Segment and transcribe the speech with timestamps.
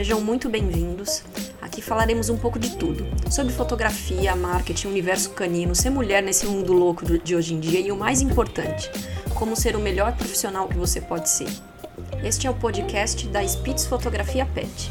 [0.00, 1.22] Sejam muito bem-vindos.
[1.60, 6.72] Aqui falaremos um pouco de tudo: sobre fotografia, marketing, universo canino, ser mulher nesse mundo
[6.72, 8.90] louco de hoje em dia e o mais importante,
[9.34, 11.50] como ser o melhor profissional que você pode ser.
[12.24, 14.90] Este é o podcast da Spitz Fotografia Pet.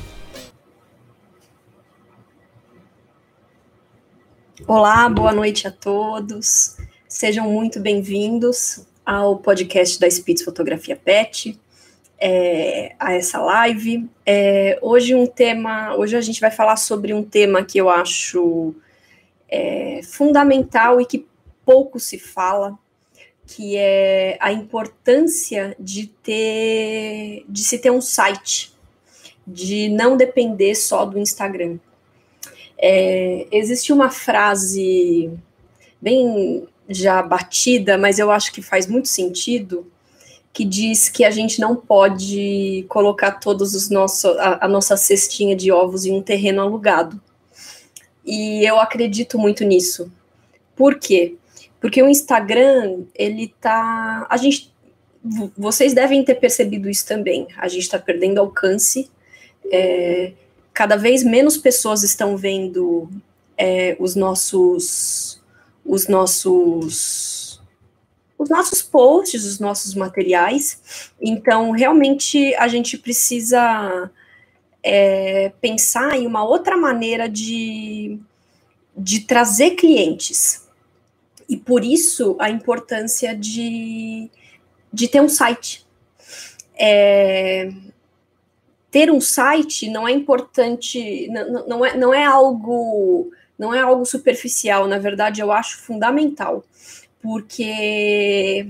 [4.68, 6.78] Olá, boa noite a todos.
[7.08, 11.60] Sejam muito bem-vindos ao podcast da Spitz Fotografia Pet
[12.20, 14.10] é, a essa live.
[14.26, 18.76] É, hoje um tema, hoje a gente vai falar sobre um tema que eu acho
[19.48, 21.26] é, fundamental e que
[21.66, 22.78] pouco se fala,
[23.46, 28.74] que é a importância de ter, de se ter um site,
[29.48, 31.80] de não depender só do Instagram.
[32.78, 35.32] É, existe uma frase
[36.02, 39.86] bem já batida, mas eu acho que faz muito sentido,
[40.52, 45.56] que diz que a gente não pode colocar todos os nossos a, a, nossa cestinha
[45.56, 47.22] de ovos em um terreno alugado.
[48.26, 50.12] E eu acredito muito nisso.
[50.76, 51.36] Por quê?
[51.80, 54.74] Porque o Instagram, ele tá, a gente
[55.58, 57.48] vocês devem ter percebido isso também.
[57.58, 59.10] A gente está perdendo alcance.
[59.72, 60.32] É,
[60.74, 63.10] cada vez menos pessoas estão vendo
[63.58, 65.40] é, os nossos
[65.86, 67.49] os nossos
[68.40, 71.12] os nossos posts, os nossos materiais.
[71.22, 74.10] Então, realmente, a gente precisa
[74.82, 78.18] é, pensar em uma outra maneira de,
[78.96, 80.66] de trazer clientes.
[81.50, 84.32] E por isso a importância de,
[84.92, 85.86] de ter um site.
[86.78, 87.70] É,
[88.90, 94.06] ter um site não é importante, não, não, é, não é algo não é algo
[94.06, 96.64] superficial, na verdade eu acho fundamental
[97.22, 98.68] porque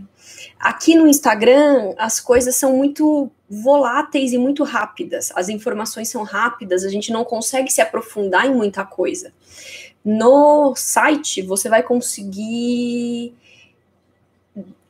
[0.60, 5.32] aqui no Instagram as coisas são muito voláteis e muito rápidas.
[5.36, 9.34] As informações são rápidas, a gente não consegue se aprofundar em muita coisa.
[10.04, 13.34] No site você vai conseguir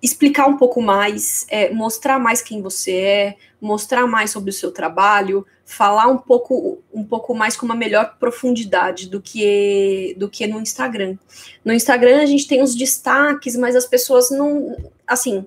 [0.01, 4.71] explicar um pouco mais, é, mostrar mais quem você é, mostrar mais sobre o seu
[4.71, 10.47] trabalho, falar um pouco, um pouco mais com uma melhor profundidade do que do que
[10.47, 11.17] no Instagram.
[11.63, 15.45] No Instagram a gente tem os destaques, mas as pessoas não, assim,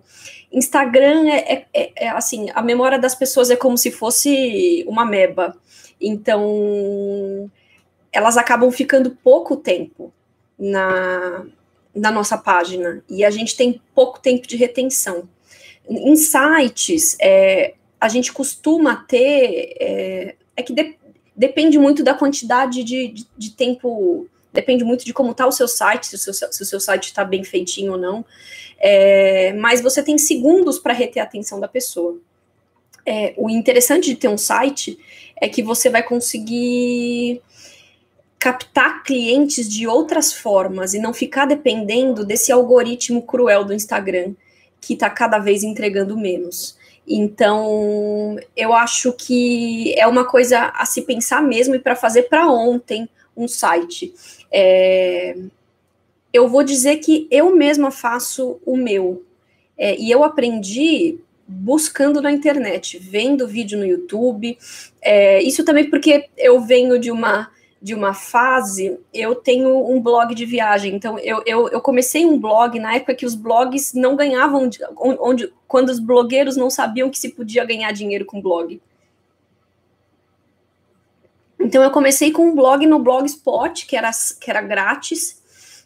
[0.52, 5.04] Instagram é, é, é, é assim, a memória das pessoas é como se fosse uma
[5.04, 5.56] meba.
[6.00, 7.50] Então,
[8.12, 10.12] elas acabam ficando pouco tempo
[10.58, 11.46] na
[11.94, 15.28] na nossa página e a gente tem pouco tempo de retenção.
[15.88, 19.76] Em sites, é, a gente costuma ter.
[19.80, 20.96] É, é que de,
[21.36, 25.68] depende muito da quantidade de, de, de, tempo, depende muito de como está o seu
[25.68, 28.24] site, se o seu, se o seu site está bem feitinho ou não.
[28.78, 32.18] É, mas você tem segundos para reter a atenção da pessoa.
[33.04, 34.98] É, o interessante de ter um site
[35.40, 37.42] é que você vai conseguir
[38.42, 44.34] captar clientes de outras formas e não ficar dependendo desse algoritmo cruel do Instagram
[44.80, 46.76] que está cada vez entregando menos.
[47.06, 52.50] Então, eu acho que é uma coisa a se pensar mesmo e para fazer para
[52.50, 54.12] ontem um site.
[54.50, 55.36] É,
[56.32, 59.22] eu vou dizer que eu mesma faço o meu.
[59.78, 61.16] É, e eu aprendi
[61.46, 64.58] buscando na internet, vendo vídeo no YouTube.
[65.00, 67.48] É, isso também porque eu venho de uma
[67.82, 70.94] de uma fase, eu tenho um blog de viagem.
[70.94, 75.52] Então, eu, eu, eu comecei um blog na época que os blogs não ganhavam, onde,
[75.66, 78.80] quando os blogueiros não sabiam que se podia ganhar dinheiro com blog.
[81.58, 85.42] Então, eu comecei com um blog no Blogspot, que era, que era grátis.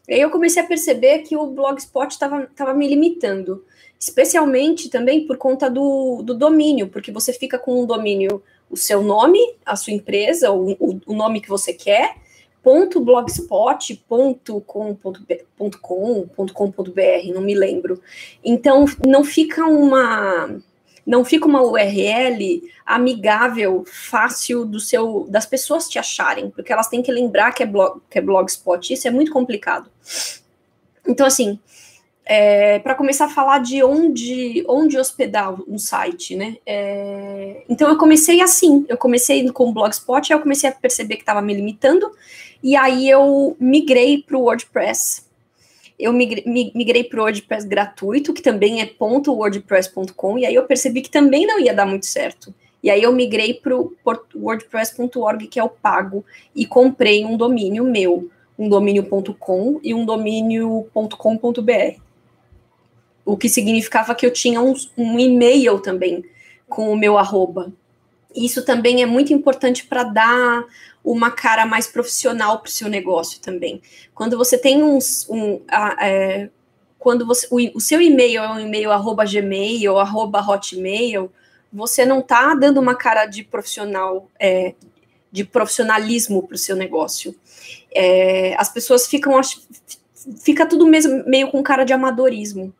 [0.06, 3.64] E aí eu comecei a perceber que o Blogspot estava me limitando,
[3.99, 9.02] especialmente também por conta do, do domínio, porque você fica com um domínio o seu
[9.02, 12.16] nome, a sua empresa, o, o, nome que você quer,
[12.62, 15.24] ponto blogspot, ponto com, ponto,
[15.56, 18.02] ponto com, ponto com, ponto br, não me lembro.
[18.44, 20.60] Então, não fica uma
[21.06, 27.00] não fica uma URL amigável, fácil do seu das pessoas te acharem, porque elas têm
[27.00, 29.88] que lembrar que é blog, que é blogspot, isso é muito complicado.
[31.06, 31.60] Então, assim,
[32.28, 36.56] é, para começar a falar de onde, onde hospedar um site, né?
[36.67, 41.14] É, então eu comecei assim, eu comecei com o Blogspot, aí eu comecei a perceber
[41.14, 42.11] que estava me limitando,
[42.61, 45.25] e aí eu migrei para o WordPress.
[45.99, 51.11] Eu migrei, para o WordPress gratuito, que também é .wordpress.com, e aí eu percebi que
[51.11, 52.52] também não ia dar muito certo.
[52.82, 53.93] E aí eu migrei para o
[54.34, 56.25] wordpress.org, que é o pago,
[56.55, 58.28] e comprei um domínio meu,
[58.58, 62.06] um domínio.com e um domínio.com.br
[63.26, 66.25] o que significava que eu tinha um, um e-mail também
[66.69, 67.73] com o meu arroba.
[68.34, 70.64] Isso também é muito importante para dar
[71.05, 73.82] uma cara mais profissional para o seu negócio também.
[74.14, 76.49] Quando você tem uns, um, a, é,
[76.99, 81.31] quando você, o, o, seu e-mail é um e-mail arroba gmail ou arroba hotmail,
[81.73, 84.75] você não está dando uma cara de profissional, é,
[85.32, 87.34] de profissionalismo para o seu negócio.
[87.94, 89.40] É, as pessoas ficam,
[90.43, 92.73] fica tudo mesmo, meio com cara de amadorismo.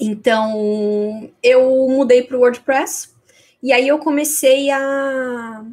[0.00, 3.10] Então, eu mudei para o WordPress
[3.62, 5.64] e aí eu comecei a,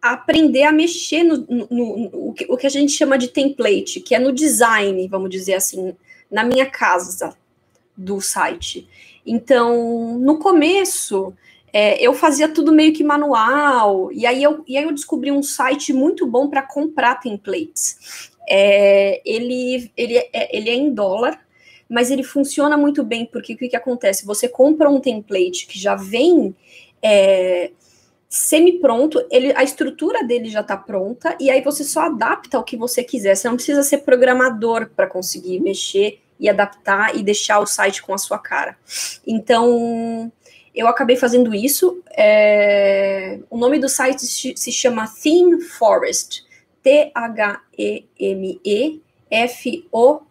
[0.00, 4.00] a aprender a mexer no, no, no, no, o que a gente chama de template,
[4.00, 5.94] que é no design, vamos dizer assim,
[6.30, 7.36] na minha casa
[7.96, 8.88] do site.
[9.26, 11.34] Então, no começo,
[11.72, 15.42] é, eu fazia tudo meio que manual, e aí eu, e aí eu descobri um
[15.42, 18.30] site muito bom para comprar templates.
[18.48, 21.40] É, ele, ele, é, ele é em dólar,
[21.92, 24.24] mas ele funciona muito bem, porque o que, que acontece?
[24.24, 26.56] Você compra um template que já vem
[27.02, 27.70] é,
[28.30, 32.78] semi-pronto, ele, a estrutura dele já está pronta, e aí você só adapta o que
[32.78, 33.36] você quiser.
[33.36, 38.14] Você não precisa ser programador para conseguir mexer e adaptar e deixar o site com
[38.14, 38.74] a sua cara.
[39.26, 40.32] Então,
[40.74, 42.02] eu acabei fazendo isso.
[42.16, 46.42] É, o nome do site se chama Theme Forest.
[46.82, 47.12] T-H-E-M-E
[49.32, 50.28] F-O-R-E-S-T,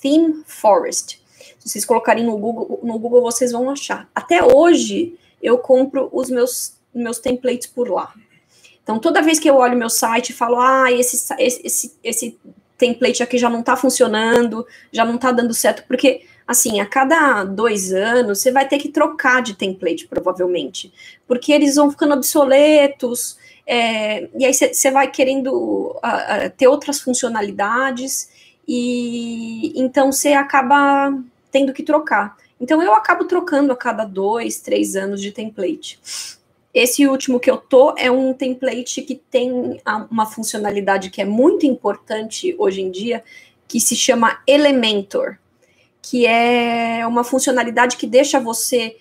[0.00, 1.22] Theme Forest.
[1.58, 4.08] Se vocês colocarem no Google, no Google vocês vão achar.
[4.14, 8.14] Até hoje eu compro os meus, meus templates por lá.
[8.82, 12.38] Então, toda vez que eu olho meu site e falo, ah, esse, esse, esse
[12.76, 17.44] template aqui já não está funcionando, já não está dando certo, porque, assim, a cada
[17.44, 20.92] dois anos você vai ter que trocar de template, provavelmente,
[21.28, 27.00] porque eles vão ficando obsoletos, é, e aí você vai querendo uh, uh, ter outras
[27.00, 28.30] funcionalidades,
[28.66, 31.12] e então você acaba
[31.50, 32.36] tendo que trocar.
[32.60, 36.00] Então eu acabo trocando a cada dois, três anos de template.
[36.72, 39.80] Esse último que eu tô é um template que tem
[40.10, 43.22] uma funcionalidade que é muito importante hoje em dia,
[43.68, 45.36] que se chama Elementor,
[46.00, 48.96] que é uma funcionalidade que deixa você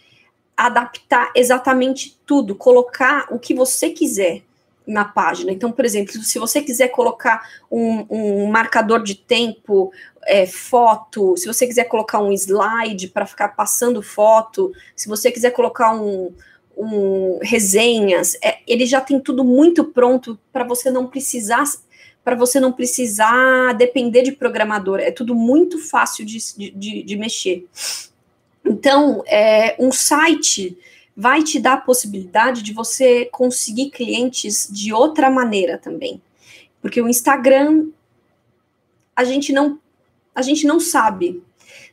[0.58, 4.44] adaptar exatamente tudo, colocar o que você quiser
[4.86, 5.51] na página.
[5.51, 9.92] Então, por exemplo, se você quiser colocar um, um marcador de tempo,
[10.25, 15.51] é, foto, se você quiser colocar um slide para ficar passando foto, se você quiser
[15.51, 16.32] colocar um,
[16.75, 21.63] um resenhas, é, ele já tem tudo muito pronto para você não precisar
[22.24, 25.00] para você não precisar depender de programador.
[25.00, 26.38] É tudo muito fácil de,
[26.75, 27.65] de, de mexer.
[28.63, 30.77] Então, é, um site
[31.15, 36.22] vai te dar a possibilidade de você conseguir clientes de outra maneira também.
[36.82, 37.89] Porque o Instagram
[39.15, 39.80] a gente não
[40.34, 41.44] a gente não sabe.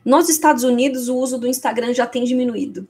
[0.03, 2.87] Nos Estados Unidos o uso do Instagram já tem diminuído.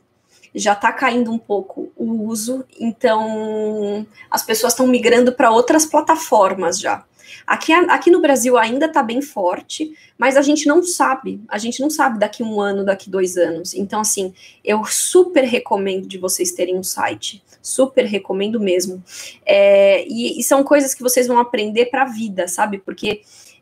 [0.54, 6.80] Já está caindo um pouco o uso, então as pessoas estão migrando para outras plataformas
[6.80, 7.06] já.
[7.46, 11.42] Aqui, aqui no Brasil ainda está bem forte, mas a gente não sabe.
[11.48, 13.74] A gente não sabe daqui um ano, daqui dois anos.
[13.74, 14.34] Então, assim,
[14.64, 17.44] eu super recomendo de vocês terem um site.
[17.62, 19.04] Super recomendo mesmo.
[19.46, 22.78] É, e, e são coisas que vocês vão aprender para a vida, sabe?
[22.80, 23.22] Porque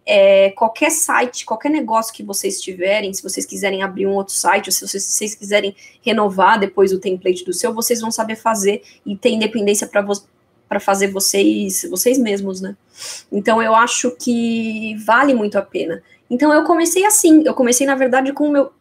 [0.10, 4.68] é, qualquer site, qualquer negócio que vocês tiverem, se vocês quiserem abrir um outro site,
[4.68, 8.38] ou se vocês, se vocês quiserem renovar depois o template do seu, vocês vão saber
[8.38, 10.02] fazer e ter independência para
[10.68, 12.76] para fazer vocês vocês mesmos, né?
[13.32, 16.02] Então eu acho que vale muito a pena.
[16.30, 18.72] Então eu comecei assim, eu comecei na verdade com o meu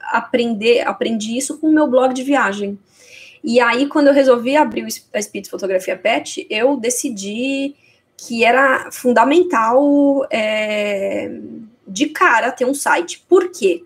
[0.00, 2.78] aprender, aprendi isso com o meu blog de viagem.
[3.42, 7.74] E aí quando eu resolvi abrir a Speed Fotografia Pet, eu decidi
[8.16, 11.30] que era fundamental é,
[11.86, 13.24] de cara ter um site.
[13.28, 13.84] Por quê?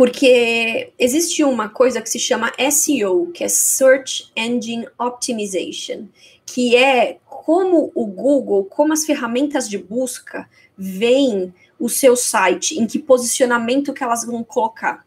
[0.00, 6.06] Porque existe uma coisa que se chama SEO, que é Search Engine Optimization,
[6.46, 12.86] que é como o Google, como as ferramentas de busca veem o seu site, em
[12.86, 15.04] que posicionamento que elas vão colocar.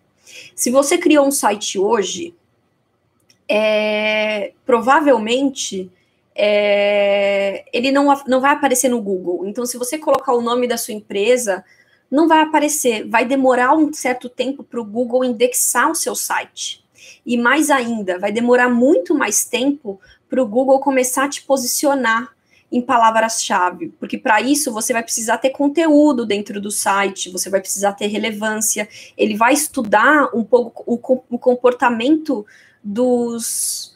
[0.55, 2.35] Se você criou um site hoje,
[3.49, 5.89] é, provavelmente
[6.35, 9.47] é, ele não, não vai aparecer no Google.
[9.47, 11.65] Então, se você colocar o nome da sua empresa,
[12.13, 13.09] não vai aparecer.
[13.09, 16.85] Vai demorar um certo tempo para o Google indexar o seu site.
[17.25, 22.31] E mais ainda, vai demorar muito mais tempo para o Google começar a te posicionar
[22.71, 27.59] em palavras-chave, porque para isso você vai precisar ter conteúdo dentro do site, você vai
[27.59, 32.43] precisar ter relevância, ele vai estudar um pouco o, o comportamento
[32.83, 33.92] dos,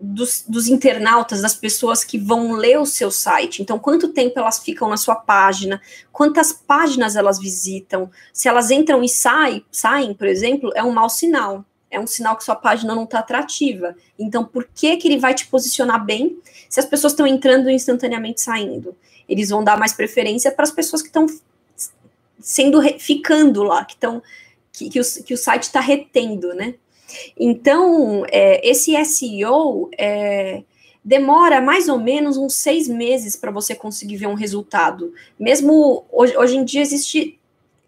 [0.00, 3.60] dos, dos, internautas, das pessoas que vão ler o seu site.
[3.60, 5.80] Então, quanto tempo elas ficam na sua página,
[6.10, 11.10] quantas páginas elas visitam, se elas entram e saem, saem, por exemplo, é um mau
[11.10, 13.96] sinal é um sinal que sua página não está atrativa.
[14.18, 16.38] Então, por que, que ele vai te posicionar bem
[16.68, 18.96] se as pessoas estão entrando e instantaneamente saindo?
[19.28, 21.26] Eles vão dar mais preferência para as pessoas que estão
[22.38, 24.22] sendo ficando lá, que estão
[24.72, 26.74] que, que, o, que o site está retendo, né?
[27.38, 30.62] Então, é, esse SEO é,
[31.04, 35.12] demora mais ou menos uns seis meses para você conseguir ver um resultado.
[35.38, 37.38] Mesmo hoje, hoje em dia existe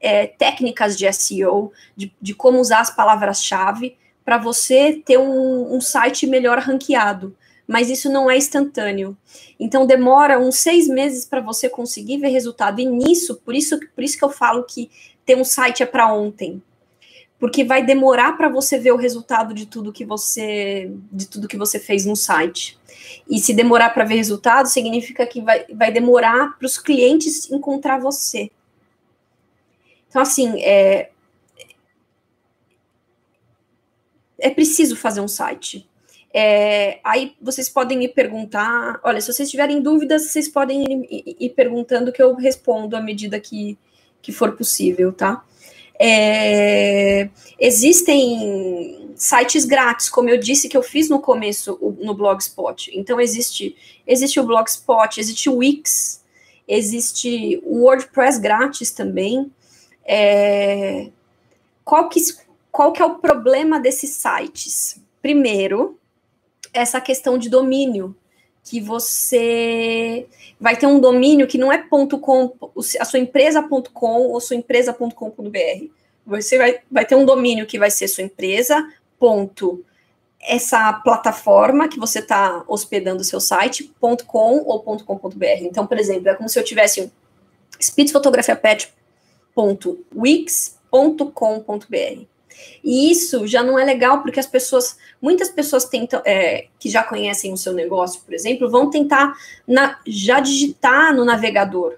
[0.01, 5.81] é, técnicas de SEO, de, de como usar as palavras-chave para você ter um, um,
[5.81, 7.37] site melhor ranqueado.
[7.67, 9.17] Mas isso não é instantâneo.
[9.59, 12.81] Então demora uns seis meses para você conseguir ver resultado.
[12.81, 14.91] E nisso, por isso, por isso que eu falo que
[15.25, 16.61] ter um site é para ontem.
[17.43, 21.57] Porque vai demorar para você ver o resultado de tudo que você de tudo que
[21.57, 22.79] você fez no site.
[23.29, 27.99] E se demorar para ver resultado, significa que vai, vai demorar para os clientes encontrar
[27.99, 28.49] você.
[30.09, 31.11] Então, assim, é,
[34.39, 35.91] é preciso fazer um site.
[36.33, 41.37] É, aí vocês podem me perguntar, olha, se vocês tiverem dúvidas, vocês podem ir, ir,
[41.41, 43.77] ir perguntando que eu respondo à medida que,
[44.23, 45.45] que for possível, tá?
[45.99, 52.91] É, existem sites grátis, como eu disse que eu fiz no começo no Blogspot.
[52.93, 56.23] Então existe, existe o Blogspot, existe o Wix,
[56.67, 59.51] existe o WordPress grátis também.
[60.05, 61.09] É,
[61.85, 62.21] qual, que,
[62.71, 65.01] qual que é o problema desses sites?
[65.21, 65.99] Primeiro,
[66.73, 68.17] essa questão de domínio,
[68.65, 70.27] que você
[70.61, 72.53] vai ter um domínio que não é .com,
[72.99, 75.87] a sua empresa.com ou sua empresa.com.br.
[76.25, 78.89] Você vai, vai ter um domínio que vai ser sua empresa,
[79.19, 79.85] ponto,
[80.41, 83.93] essa plataforma que você está hospedando o seu site,
[84.27, 85.45] .com ou .com.br.
[85.61, 87.11] Então, por exemplo, é como se eu tivesse um
[87.81, 88.93] Spitz Fotografia Pet
[89.55, 92.32] www.wix.com.br.
[92.83, 97.03] E isso já não é legal porque as pessoas, muitas pessoas tentam, é, que já
[97.03, 99.35] conhecem o seu negócio, por exemplo, vão tentar
[99.67, 101.97] na, já digitar no navegador.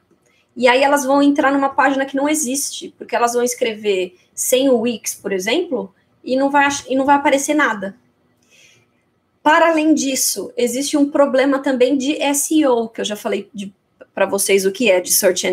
[0.56, 4.68] E aí elas vão entrar numa página que não existe, porque elas vão escrever sem
[4.68, 5.92] o Wix, por exemplo,
[6.22, 7.96] e não vai, e não vai aparecer nada.
[9.42, 13.50] Para além disso, existe um problema também de SEO, que eu já falei
[14.14, 15.46] para vocês o que é de Search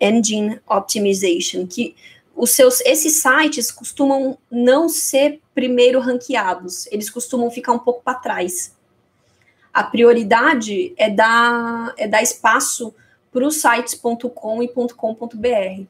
[0.00, 1.96] Engine Optimization, que
[2.36, 8.18] os seus esses sites costumam não ser primeiro ranqueados, eles costumam ficar um pouco para
[8.18, 8.74] trás.
[9.72, 12.94] A prioridade é dar, é dar espaço
[13.32, 15.84] para os sites.com e .com.br.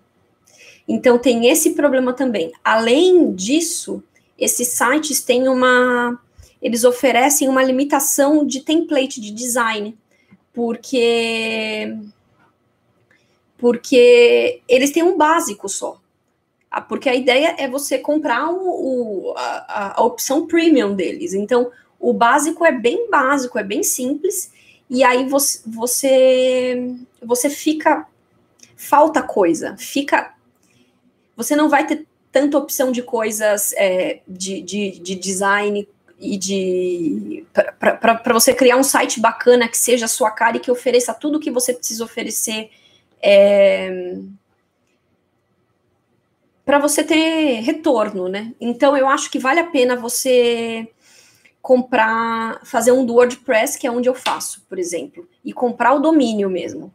[0.86, 2.52] Então tem esse problema também.
[2.62, 4.02] Além disso,
[4.38, 6.20] esses sites têm uma
[6.60, 9.96] eles oferecem uma limitação de template de design
[10.52, 11.94] porque
[13.58, 16.00] porque eles têm um básico só.
[16.76, 21.32] Ah, porque a ideia é você comprar o, o a, a, opção premium deles.
[21.32, 24.50] Então, o básico é bem básico, é bem simples,
[24.90, 28.08] e aí você, você, você fica.
[28.76, 30.34] Falta coisa, fica.
[31.36, 35.88] Você não vai ter tanta opção de coisas é, de, de, de design
[36.18, 37.46] e de
[37.78, 41.38] para você criar um site bacana que seja a sua cara e que ofereça tudo
[41.38, 42.68] o que você precisa oferecer
[43.22, 44.16] é,
[46.64, 48.54] para você ter retorno, né?
[48.60, 50.88] Então eu acho que vale a pena você
[51.60, 56.00] comprar, fazer um do WordPress, que é onde eu faço, por exemplo, e comprar o
[56.00, 56.92] domínio mesmo.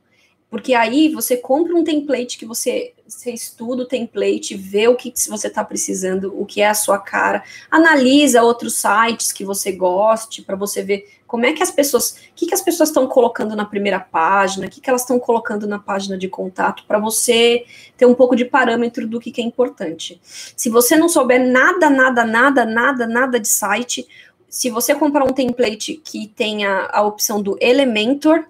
[0.49, 5.13] Porque aí você compra um template que você, você estuda o template, vê o que
[5.27, 10.41] você está precisando, o que é a sua cara, analisa outros sites que você goste
[10.41, 13.55] para você ver como é que as pessoas, o que, que as pessoas estão colocando
[13.55, 17.65] na primeira página, o que, que elas estão colocando na página de contato, para você
[17.95, 20.19] ter um pouco de parâmetro do que, que é importante.
[20.23, 24.07] Se você não souber nada, nada, nada, nada, nada de site,
[24.49, 28.45] se você comprar um template que tenha a opção do Elementor,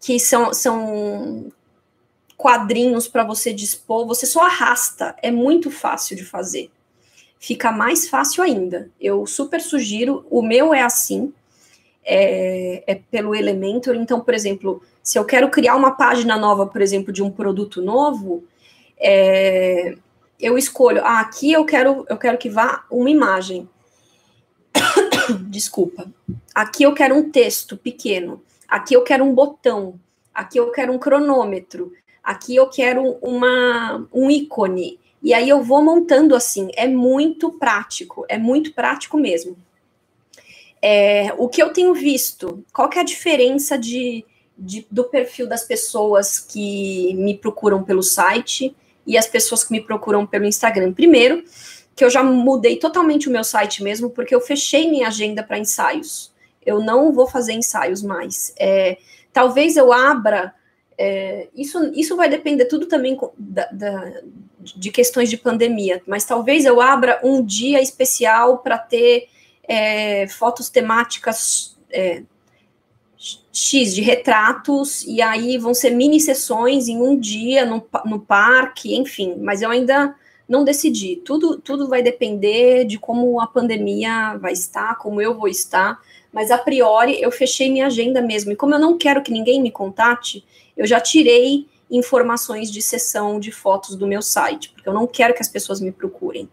[0.00, 1.52] que são, são
[2.36, 6.70] quadrinhos para você dispor, você só arrasta, é muito fácil de fazer.
[7.36, 8.88] Fica mais fácil ainda.
[9.00, 11.32] Eu super sugiro, o meu é assim,
[12.04, 13.94] é, é, pelo Elementor.
[13.94, 17.80] Então, por exemplo, se eu quero criar uma página nova, por exemplo, de um produto
[17.80, 18.44] novo,
[18.98, 19.96] é,
[20.38, 23.68] eu escolho, ah, aqui eu quero, eu quero que vá uma imagem.
[25.48, 26.10] Desculpa.
[26.54, 28.42] Aqui eu quero um texto pequeno.
[28.68, 30.00] Aqui eu quero um botão,
[30.34, 31.92] aqui eu quero um cronômetro,
[32.24, 34.98] aqui eu quero uma, um ícone.
[35.22, 36.70] E aí eu vou montando assim.
[36.74, 39.56] É muito prático, é muito prático mesmo.
[40.82, 44.24] É, o que eu tenho visto, qual que é a diferença de,
[44.58, 48.74] de, do perfil das pessoas que me procuram pelo site
[49.06, 50.92] e as pessoas que me procuram pelo Instagram?
[50.92, 51.44] Primeiro,
[51.94, 55.58] que eu já mudei totalmente o meu site mesmo, porque eu fechei minha agenda para
[55.58, 56.32] ensaios
[56.64, 58.54] eu não vou fazer ensaios mais.
[58.58, 58.98] É,
[59.32, 60.54] talvez eu abra.
[60.96, 64.12] É, isso, isso vai depender tudo também da, da,
[64.58, 69.26] de questões de pandemia, mas talvez eu abra um dia especial para ter
[69.72, 72.22] é, fotos temáticas é,
[73.52, 78.96] X de retratos, e aí vão ser mini sessões em um dia no, no parque,
[78.96, 80.14] enfim, mas eu ainda
[80.48, 81.16] não decidi.
[81.24, 86.00] Tudo, tudo vai depender de como a pandemia vai estar, como eu vou estar
[86.32, 88.52] mas a priori eu fechei minha agenda mesmo.
[88.52, 90.44] E como eu não quero que ninguém me contate,
[90.76, 95.34] eu já tirei informações de sessão de fotos do meu site, porque eu não quero
[95.34, 96.48] que as pessoas me procurem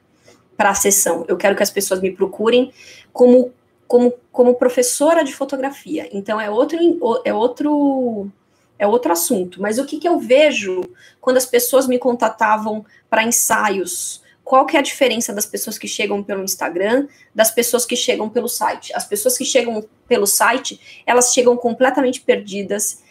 [0.58, 1.24] para a sessão.
[1.30, 2.74] Eu quero que as pessoas me procurem
[3.14, 3.54] como
[3.88, 6.08] como, como professora de fotografia.
[6.12, 6.78] Então é outro
[7.26, 8.30] é outro
[8.78, 9.62] é outro assunto.
[9.62, 10.82] Mas o que, que eu vejo
[11.20, 15.88] quando as pessoas me contatavam para ensaios qual que é a diferença das pessoas que
[15.88, 18.92] chegam pelo Instagram das pessoas que chegam pelo site?
[18.96, 23.04] As pessoas que chegam pelo site, elas chegam completamente perdidas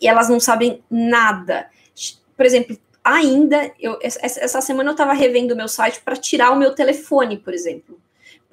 [0.00, 1.70] e elas não sabem nada.
[2.36, 6.56] Por exemplo, ainda, eu, essa semana eu estava revendo o meu site para tirar o
[6.56, 7.96] meu telefone, por exemplo.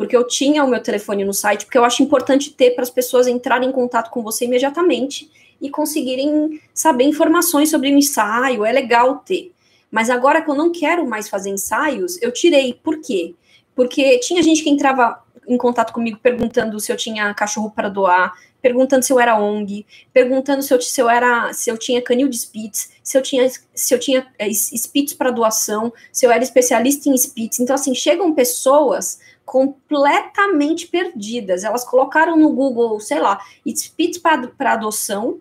[0.02, 2.90] Porque eu tinha o meu telefone no site, porque eu acho importante ter para as
[2.90, 5.30] pessoas entrarem em contato com você imediatamente
[5.62, 9.52] e conseguirem saber informações sobre o ensaio, é legal ter.
[9.92, 12.74] Mas agora que eu não quero mais fazer ensaios, eu tirei.
[12.74, 13.36] Por quê?
[13.76, 18.34] Porque tinha gente que entrava em contato comigo perguntando se eu tinha cachorro para doar,
[18.62, 22.28] perguntando se eu era ONG, perguntando se eu, se eu era se eu tinha canil
[22.28, 26.44] de Spitz, se eu tinha se eu tinha é, Spitz para doação, se eu era
[26.44, 27.60] especialista em Spitz.
[27.60, 31.64] Então assim, chegam pessoas completamente perdidas.
[31.64, 35.40] Elas colocaram no Google, sei lá, Spitz para adoção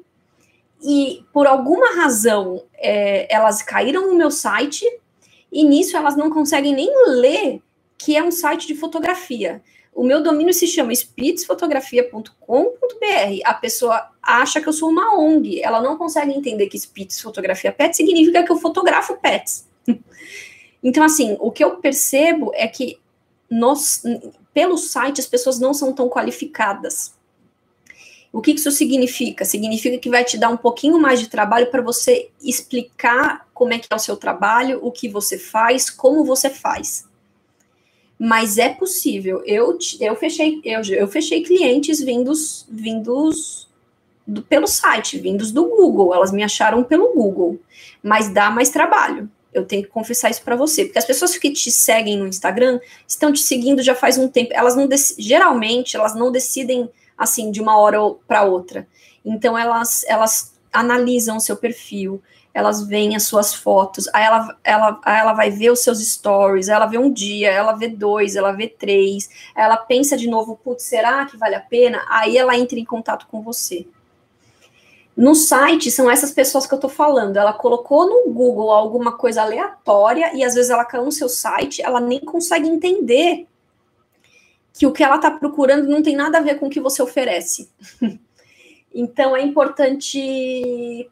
[0.83, 4.85] e por alguma razão é, elas caíram no meu site
[5.53, 7.61] e nisso elas não conseguem nem ler
[7.99, 9.63] que é um site de fotografia.
[9.94, 13.40] O meu domínio se chama spitzfotografia.com.br.
[13.44, 15.61] A pessoa acha que eu sou uma ONG.
[15.62, 19.68] Ela não consegue entender que Spitz Fotografia Pets significa que eu fotografo pets.
[20.83, 22.98] então, assim, o que eu percebo é que
[23.50, 24.03] nós,
[24.55, 27.12] pelo site as pessoas não são tão qualificadas.
[28.33, 29.44] O que isso significa?
[29.44, 33.79] Significa que vai te dar um pouquinho mais de trabalho para você explicar como é
[33.79, 37.10] que é o seu trabalho, o que você faz, como você faz.
[38.23, 39.43] Mas é possível.
[39.47, 43.67] Eu, eu fechei eu, eu fechei clientes vindos vindos
[44.27, 46.15] do, pelo site, vindos do Google.
[46.15, 47.59] Elas me acharam pelo Google.
[48.03, 49.31] Mas dá mais trabalho.
[49.55, 52.79] Eu tenho que confessar isso para você, porque as pessoas que te seguem no Instagram
[53.09, 54.53] estão te seguindo já faz um tempo.
[54.53, 54.87] Elas não
[55.19, 58.87] geralmente elas não decidem assim, de uma hora para outra.
[59.25, 65.01] Então, elas, elas analisam o seu perfil, elas veem as suas fotos, aí ela, ela,
[65.05, 68.53] aí ela vai ver os seus stories, ela vê um dia, ela vê dois, ela
[68.53, 72.05] vê três, ela pensa de novo, putz, será que vale a pena?
[72.09, 73.87] Aí ela entra em contato com você.
[75.17, 77.37] No site, são essas pessoas que eu tô falando.
[77.37, 81.83] Ela colocou no Google alguma coisa aleatória e às vezes ela caiu no seu site,
[81.83, 83.47] ela nem consegue entender
[84.73, 87.03] que o que ela está procurando não tem nada a ver com o que você
[87.03, 87.69] oferece.
[88.95, 91.11] então é importante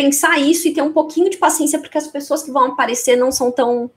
[0.00, 3.30] pensar isso e ter um pouquinho de paciência, porque as pessoas que vão aparecer não
[3.30, 3.90] são tão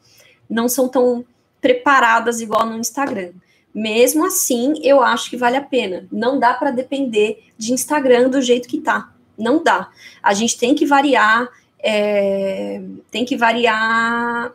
[0.50, 1.26] não são tão
[1.62, 3.32] preparadas igual no Instagram.
[3.74, 6.06] Mesmo assim, eu acho que vale a pena.
[6.12, 9.13] Não dá para depender de Instagram do jeito que tá.
[9.38, 9.89] Não dá.
[10.22, 14.54] A gente tem que variar, é, tem que variar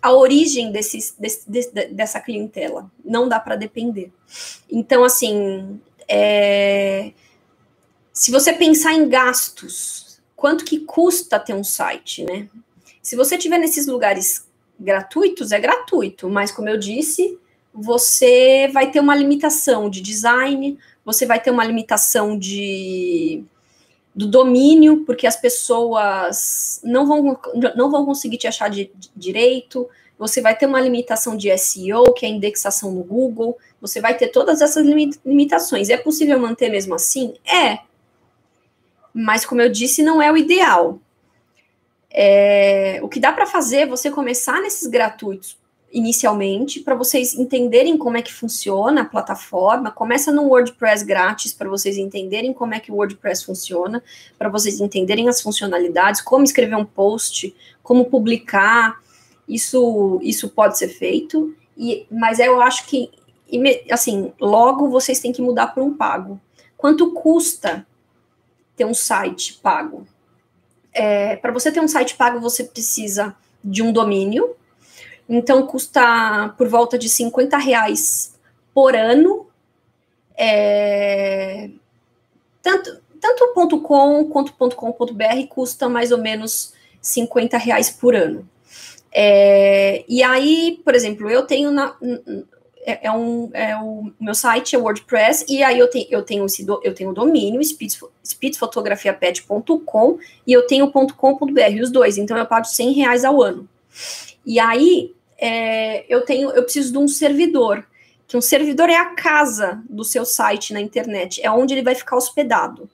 [0.00, 2.88] a origem desses, desse, dessa clientela.
[3.04, 4.12] Não dá para depender.
[4.70, 7.12] Então, assim, é,
[8.12, 10.05] se você pensar em gastos,
[10.36, 12.46] quanto que custa ter um site, né?
[13.02, 14.46] Se você tiver nesses lugares
[14.78, 17.38] gratuitos, é gratuito, mas como eu disse,
[17.72, 23.44] você vai ter uma limitação de design, você vai ter uma limitação de
[24.14, 27.38] do domínio, porque as pessoas não vão,
[27.76, 29.86] não vão conseguir te achar de, de direito,
[30.18, 34.16] você vai ter uma limitação de SEO, que é a indexação no Google, você vai
[34.16, 35.90] ter todas essas limitações.
[35.90, 37.34] É possível manter mesmo assim?
[37.44, 37.80] É.
[39.18, 41.00] Mas, como eu disse, não é o ideal.
[42.10, 45.56] É, o que dá para fazer é você começar nesses gratuitos
[45.90, 49.90] inicialmente, para vocês entenderem como é que funciona a plataforma.
[49.90, 54.02] Começa no WordPress grátis para vocês entenderem como é que o WordPress funciona,
[54.38, 59.00] para vocês entenderem as funcionalidades, como escrever um post, como publicar.
[59.48, 63.10] Isso, isso pode ser feito, e, mas eu acho que,
[63.90, 66.38] assim, logo vocês têm que mudar para um pago.
[66.76, 67.86] Quanto custa
[68.76, 70.06] ter um site pago?
[70.92, 74.56] É, para você ter um site pago, você precisa de um domínio,
[75.28, 78.34] então, custa por volta de 50 reais
[78.72, 79.46] por ano.
[80.36, 81.70] É,
[82.62, 88.48] tanto, tanto ponto .com quanto ponto .com.br custa mais ou menos 50 reais por ano.
[89.12, 91.96] É, e aí, por exemplo, eu tenho na,
[92.86, 96.46] é, é, um, é o meu site é WordPress, e aí eu tenho, eu tenho,
[96.46, 97.60] esse do, eu tenho o domínio,
[98.24, 103.68] speedfotografiapet.com, e eu tenho .com.br, os dois, então eu pago 100 reais ao ano.
[104.46, 107.84] E aí, é, eu tenho, eu preciso de um servidor,
[108.28, 111.96] que um servidor é a casa do seu site na internet, é onde ele vai
[111.96, 112.88] ficar hospedado.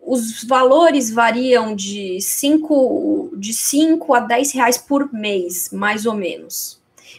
[0.00, 6.77] Os valores variam de 5 de cinco a 10 reais por mês, mais ou menos.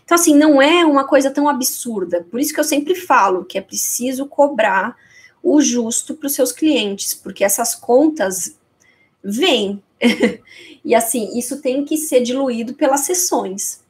[0.10, 2.26] Então, assim, não é uma coisa tão absurda.
[2.32, 4.98] Por isso que eu sempre falo que é preciso cobrar
[5.44, 8.58] o justo para os seus clientes, porque essas contas
[9.24, 9.84] vêm.
[10.84, 13.82] e assim, isso tem que ser diluído pelas sessões.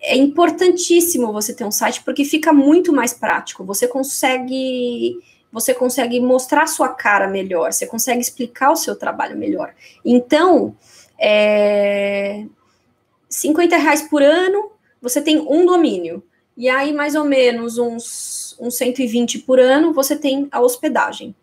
[0.00, 3.64] É importantíssimo você ter um site porque fica muito mais prático.
[3.64, 5.20] Você consegue
[5.52, 9.72] você consegue mostrar sua cara melhor, você consegue explicar o seu trabalho melhor.
[10.04, 10.74] Então,
[11.16, 12.44] é,
[13.28, 16.22] 50 reais por ano, você tem um domínio.
[16.56, 21.34] E aí, mais ou menos, uns, uns 120 por ano, você tem a hospedagem.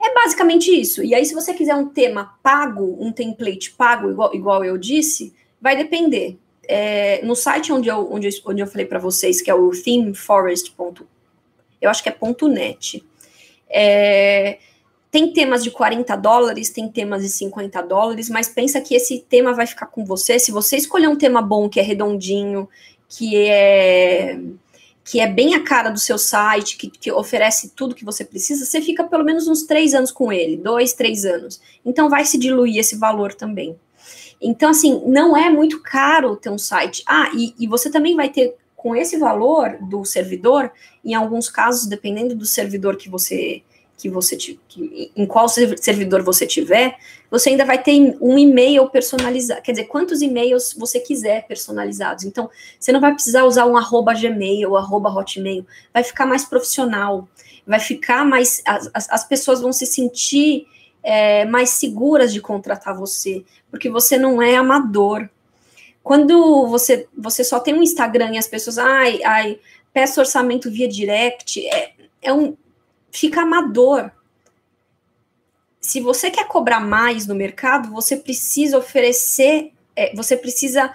[0.00, 1.02] É basicamente isso.
[1.02, 5.34] E aí, se você quiser um tema pago, um template pago, igual, igual eu disse,
[5.60, 6.38] vai depender.
[6.68, 10.72] É, no site onde eu, onde, onde eu falei para vocês, que é o themeforest.
[11.80, 13.04] Eu acho que é ponto .net.
[13.68, 14.58] É,
[15.10, 19.54] tem temas de 40 dólares, tem temas de 50 dólares, mas pensa que esse tema
[19.54, 20.38] vai ficar com você.
[20.38, 22.68] Se você escolher um tema bom, que é redondinho,
[23.08, 24.38] que é
[25.10, 28.66] que é bem a cara do seu site, que, que oferece tudo que você precisa,
[28.66, 31.62] você fica pelo menos uns três anos com ele, dois, três anos.
[31.82, 33.74] Então vai se diluir esse valor também.
[34.38, 37.02] Então, assim, não é muito caro ter um site.
[37.06, 40.70] Ah, e, e você também vai ter com esse valor do servidor,
[41.02, 43.62] em alguns casos, dependendo do servidor que você
[43.98, 46.96] que você que, em qual servidor você tiver,
[47.28, 49.60] você ainda vai ter um e-mail personalizado.
[49.60, 52.24] Quer dizer, quantos e-mails você quiser personalizados.
[52.24, 55.66] Então, você não vai precisar usar um arroba Gmail, arroba Hotmail.
[55.92, 57.28] Vai ficar mais profissional.
[57.66, 58.62] Vai ficar mais.
[58.64, 60.66] As, as pessoas vão se sentir
[61.02, 65.28] é, mais seguras de contratar você, porque você não é amador.
[66.04, 69.58] Quando você, você só tem um Instagram e as pessoas, ai, ai,
[69.92, 72.56] peço orçamento via direct, é, é um
[73.10, 74.10] fica amador.
[75.80, 80.92] Se você quer cobrar mais no mercado, você precisa oferecer, é, você precisa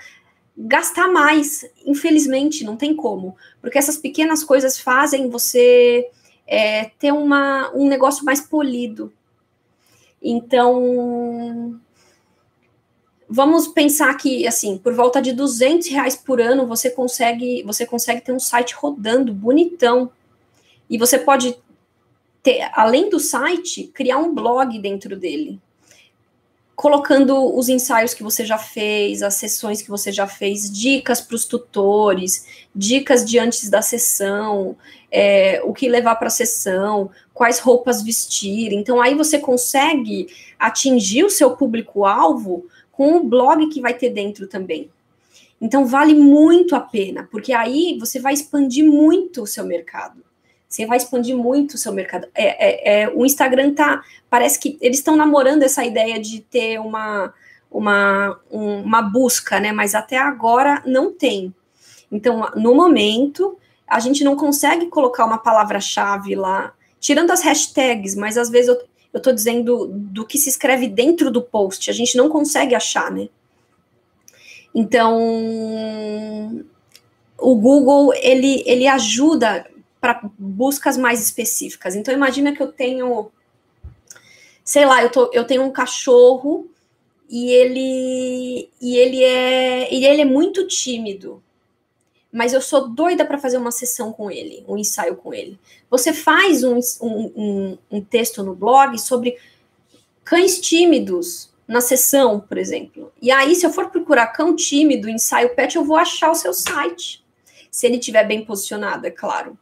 [0.57, 1.65] gastar mais.
[1.85, 6.09] Infelizmente, não tem como, porque essas pequenas coisas fazem você
[6.45, 9.11] é, ter uma, um negócio mais polido.
[10.21, 11.79] Então,
[13.27, 18.21] vamos pensar que, assim, por volta de 200 reais por ano, você consegue, você consegue
[18.21, 20.11] ter um site rodando bonitão.
[20.89, 21.57] E você pode
[22.43, 25.59] ter, além do site, criar um blog dentro dele,
[26.75, 31.35] colocando os ensaios que você já fez, as sessões que você já fez, dicas para
[31.35, 34.75] os tutores, dicas de antes da sessão,
[35.09, 38.73] é, o que levar para a sessão, quais roupas vestir.
[38.73, 40.27] Então, aí você consegue
[40.59, 44.89] atingir o seu público-alvo com o blog que vai ter dentro também.
[45.61, 50.21] Então, vale muito a pena, porque aí você vai expandir muito o seu mercado.
[50.73, 52.27] Você vai expandir muito o seu mercado.
[52.33, 54.03] É, é, é o Instagram tá.
[54.27, 57.31] Parece que eles estão namorando essa ideia de ter uma,
[57.69, 59.71] uma, um, uma busca, né?
[59.71, 61.53] Mas até agora não tem.
[62.11, 63.55] Então, no momento,
[63.87, 68.81] a gente não consegue colocar uma palavra-chave lá, tirando as hashtags, mas às vezes eu,
[69.13, 73.29] eu dizendo do que se escreve dentro do post, a gente não consegue achar, né?
[74.73, 76.65] Então,
[77.37, 79.67] o Google, ele, ele ajuda
[80.03, 81.95] para buscas mais específicas.
[81.95, 83.31] Então, imagina que eu tenho,
[84.61, 86.69] sei lá, eu, tô, eu tenho um cachorro
[87.29, 91.41] e ele, e ele é, e ele é muito tímido
[92.33, 95.59] mas eu sou doida para fazer uma sessão com ele, um ensaio com ele.
[95.87, 99.37] Você faz um, um, um, texto no blog sobre
[100.23, 103.13] cães tímidos na sessão, por exemplo.
[103.21, 106.55] E aí, se eu for procurar cão tímido, ensaio pet, eu vou achar o seu
[106.55, 107.23] site.
[107.69, 109.55] Se ele estiver bem posicionado, é claro.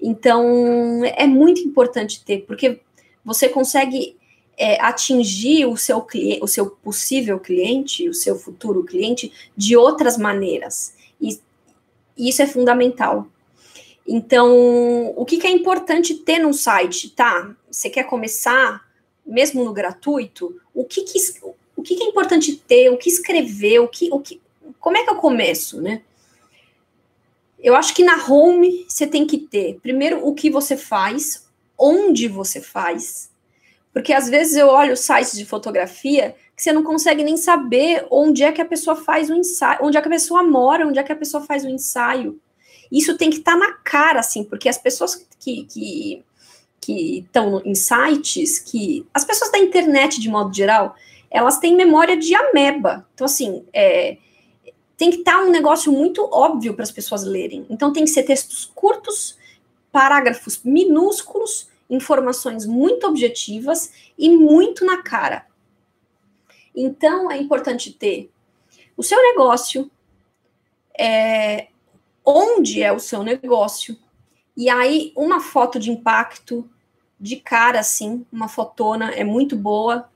[0.00, 2.80] Então, é muito importante ter, porque
[3.24, 4.16] você consegue
[4.56, 6.06] é, atingir o seu,
[6.40, 10.94] o seu possível cliente, o seu futuro cliente, de outras maneiras.
[11.20, 11.38] E
[12.18, 13.28] e isso é fundamental.
[14.06, 17.10] Então, o que, que é importante ter no site?
[17.10, 18.82] Tá, você quer começar,
[19.24, 21.18] mesmo no gratuito, o que, que,
[21.76, 24.40] o que, que é importante ter, o que escrever, o que, o que,
[24.80, 26.02] como é que eu começo, né?
[27.58, 32.28] Eu acho que na home você tem que ter, primeiro, o que você faz, onde
[32.28, 33.30] você faz,
[33.92, 38.42] porque às vezes eu olho sites de fotografia que você não consegue nem saber onde
[38.42, 41.02] é que a pessoa faz o ensaio, onde é que a pessoa mora, onde é
[41.02, 42.40] que a pessoa faz o ensaio.
[42.90, 46.24] Isso tem que estar tá na cara, assim, porque as pessoas que, que
[46.80, 50.94] que estão em sites que as pessoas da internet de modo geral
[51.30, 54.16] elas têm memória de ameba então assim é,
[54.98, 58.10] tem que estar tá um negócio muito óbvio para as pessoas lerem então tem que
[58.10, 59.38] ser textos curtos
[59.90, 65.48] parágrafos minúsculos informações muito objetivas e muito na cara
[66.80, 68.30] então, é importante ter
[68.96, 69.90] o seu negócio,
[70.96, 71.66] é,
[72.24, 73.98] onde é o seu negócio,
[74.56, 76.70] e aí uma foto de impacto,
[77.18, 80.08] de cara, assim, uma fotona é muito boa.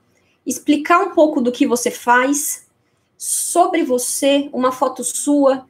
[0.45, 2.62] Explicar um pouco do que você faz,
[3.25, 5.65] sobre você, uma foto sua.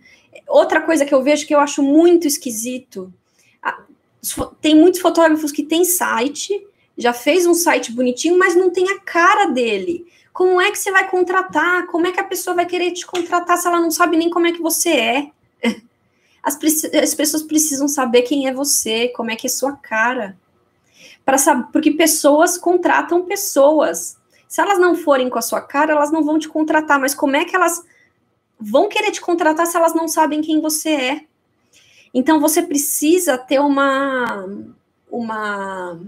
[0.48, 3.13] Outra coisa que eu vejo que eu acho muito esquisito,
[4.60, 6.66] tem muitos fotógrafos que têm site,
[6.98, 10.08] já fez um site bonitinho, mas não tem a cara dele.
[10.34, 11.86] Como é que você vai contratar?
[11.86, 14.48] Como é que a pessoa vai querer te contratar se ela não sabe nem como
[14.48, 15.32] é que você é?
[16.42, 16.58] As,
[17.02, 20.36] as pessoas precisam saber quem é você, como é que é sua cara.
[21.38, 24.18] Saber, porque pessoas contratam pessoas.
[24.54, 27.36] Se elas não forem com a sua cara, elas não vão te contratar, mas como
[27.36, 27.84] é que elas
[28.60, 31.26] vão querer te contratar se elas não sabem quem você é?
[32.13, 34.46] Então você precisa ter uma
[35.10, 36.00] uma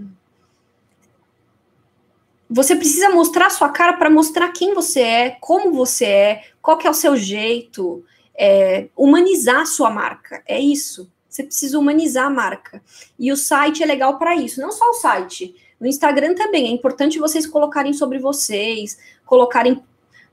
[2.48, 6.86] você precisa mostrar sua cara para mostrar quem você é, como você é, qual que
[6.86, 10.44] é o seu jeito, é, humanizar a sua marca.
[10.46, 11.10] É isso.
[11.28, 12.80] Você precisa humanizar a marca.
[13.18, 14.60] E o site é legal para isso.
[14.60, 15.52] Não só o site.
[15.80, 19.82] No Instagram também é importante vocês colocarem sobre vocês, colocarem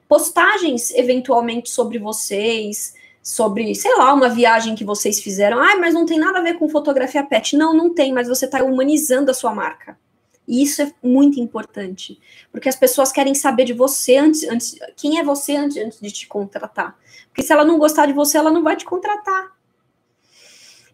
[0.07, 5.57] postagens eventualmente sobre vocês, sobre, sei lá, uma viagem que vocês fizeram.
[5.59, 7.55] Ah, mas não tem nada a ver com fotografia pet.
[7.55, 9.97] Não, não tem, mas você está humanizando a sua marca.
[10.45, 12.19] E isso é muito importante,
[12.51, 16.11] porque as pessoas querem saber de você antes, antes quem é você antes, antes de
[16.11, 16.97] te contratar.
[17.29, 19.53] Porque se ela não gostar de você, ela não vai te contratar.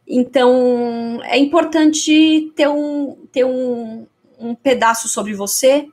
[0.07, 4.05] Então, é importante ter um, ter um,
[4.39, 5.87] um pedaço sobre você.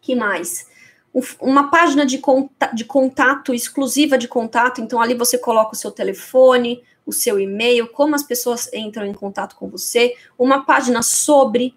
[0.00, 0.66] Que mais?
[1.40, 4.80] uma página de, contato, de contato exclusiva de contato.
[4.80, 9.14] Então, ali você coloca o seu telefone, o seu e-mail, como as pessoas entram em
[9.14, 10.14] contato com você.
[10.38, 11.74] Uma página sobre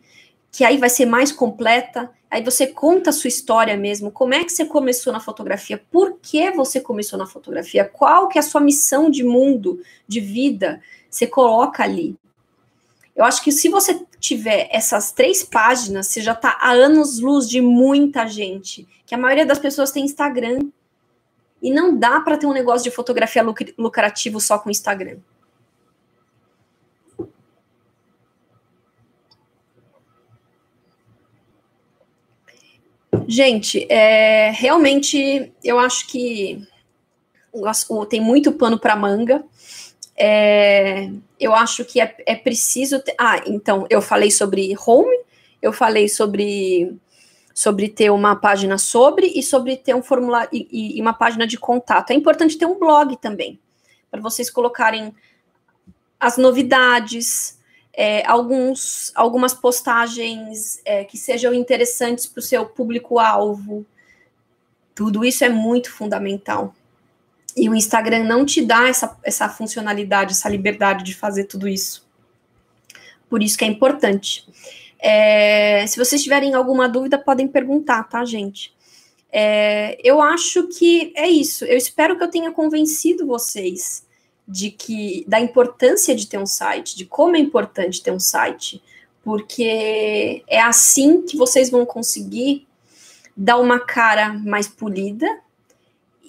[0.52, 2.12] que aí vai ser mais completa.
[2.30, 6.18] Aí você conta a sua história mesmo, como é que você começou na fotografia, por
[6.22, 10.82] que você começou na fotografia, qual que é a sua missão de mundo, de vida,
[11.10, 12.16] você coloca ali.
[13.14, 17.50] Eu acho que se você tiver essas três páginas, você já está a anos luz
[17.50, 20.60] de muita gente, que a maioria das pessoas tem Instagram.
[21.62, 23.44] E não dá para ter um negócio de fotografia
[23.78, 25.18] lucrativo só com Instagram.
[33.28, 36.68] Gente, é, realmente eu acho que
[38.10, 39.44] tem muito pano para manga.
[40.24, 43.00] É, eu acho que é, é preciso.
[43.00, 45.18] Ter, ah, então, eu falei sobre home,
[45.60, 46.96] eu falei sobre
[47.56, 51.58] sobre ter uma página sobre e sobre ter um formulário e, e uma página de
[51.58, 52.12] contato.
[52.12, 53.60] É importante ter um blog também,
[54.12, 55.14] para vocês colocarem
[56.20, 57.60] as novidades,
[57.92, 63.84] é, alguns, algumas postagens é, que sejam interessantes para o seu público-alvo.
[64.94, 66.76] Tudo isso é muito fundamental.
[67.56, 72.08] E o Instagram não te dá essa, essa funcionalidade, essa liberdade de fazer tudo isso.
[73.30, 74.46] Por isso que é importante.
[75.00, 78.74] É, se vocês tiverem alguma dúvida, podem perguntar, tá, gente?
[79.32, 81.66] É, eu acho que é isso.
[81.66, 84.06] Eu espero que eu tenha convencido vocês
[84.48, 88.84] de que da importância de ter um site, de como é importante ter um site,
[89.24, 92.68] porque é assim que vocês vão conseguir
[93.36, 95.26] dar uma cara mais polida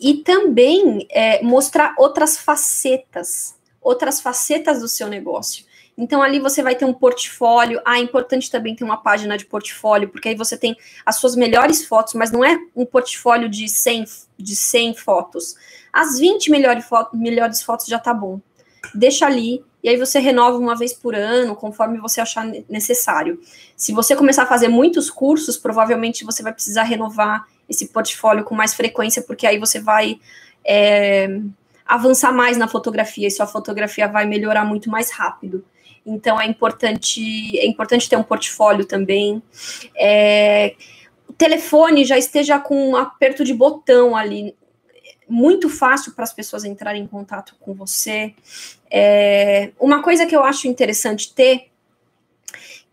[0.02, 5.64] e também é, mostrar outras facetas, outras facetas do seu negócio.
[5.96, 7.80] Então, ali você vai ter um portfólio.
[7.84, 11.36] Ah, é importante também ter uma página de portfólio, porque aí você tem as suas
[11.36, 14.04] melhores fotos, mas não é um portfólio de 100,
[14.36, 15.54] de 100 fotos.
[15.92, 18.40] As 20 melhores, fotos, melhores fotos já tá bom.
[18.94, 23.40] Deixa ali, e aí você renova uma vez por ano, conforme você achar necessário.
[23.76, 28.54] Se você começar a fazer muitos cursos, provavelmente você vai precisar renovar esse portfólio com
[28.54, 30.20] mais frequência, porque aí você vai.
[30.64, 31.28] É,
[31.85, 35.62] avançar mais na fotografia e sua fotografia vai melhorar muito mais rápido.
[36.04, 39.42] Então é importante, é importante ter um portfólio também.
[39.96, 40.74] É,
[41.28, 44.56] o telefone já esteja com um aperto de botão ali,
[45.28, 48.35] muito fácil para as pessoas entrarem em contato com você.
[48.90, 51.71] É, uma coisa que eu acho interessante ter,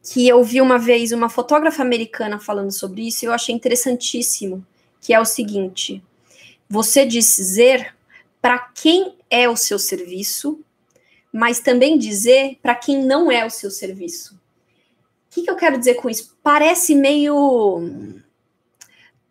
[0.03, 4.65] que eu vi uma vez uma fotógrafa americana falando sobre isso, e eu achei interessantíssimo,
[5.01, 6.03] que é o seguinte:
[6.69, 7.95] você dizer
[8.41, 10.63] para quem é o seu serviço
[11.31, 14.35] mas também dizer para quem não é o seu serviço.
[14.35, 16.35] O que, que eu quero dizer com isso?
[16.41, 18.09] Parece meio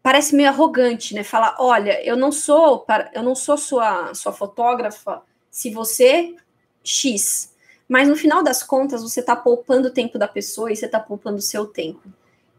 [0.01, 1.25] parece meio arrogante, né?
[1.25, 6.37] Falar, olha, eu não sou eu não sou sua sua fotógrafa se você
[6.85, 7.53] X.
[7.89, 11.01] Mas no final das contas, você está poupando o tempo da pessoa e você está
[11.01, 12.03] poupando o seu tempo.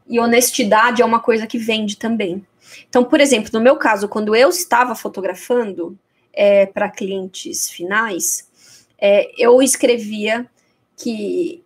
[0.08, 2.46] E honestidade é uma coisa que vende também.
[2.88, 5.98] Então, por exemplo, no meu caso, quando eu estava fotografando
[6.34, 8.50] é, para clientes finais,
[8.98, 10.50] é, eu escrevia
[10.98, 11.64] que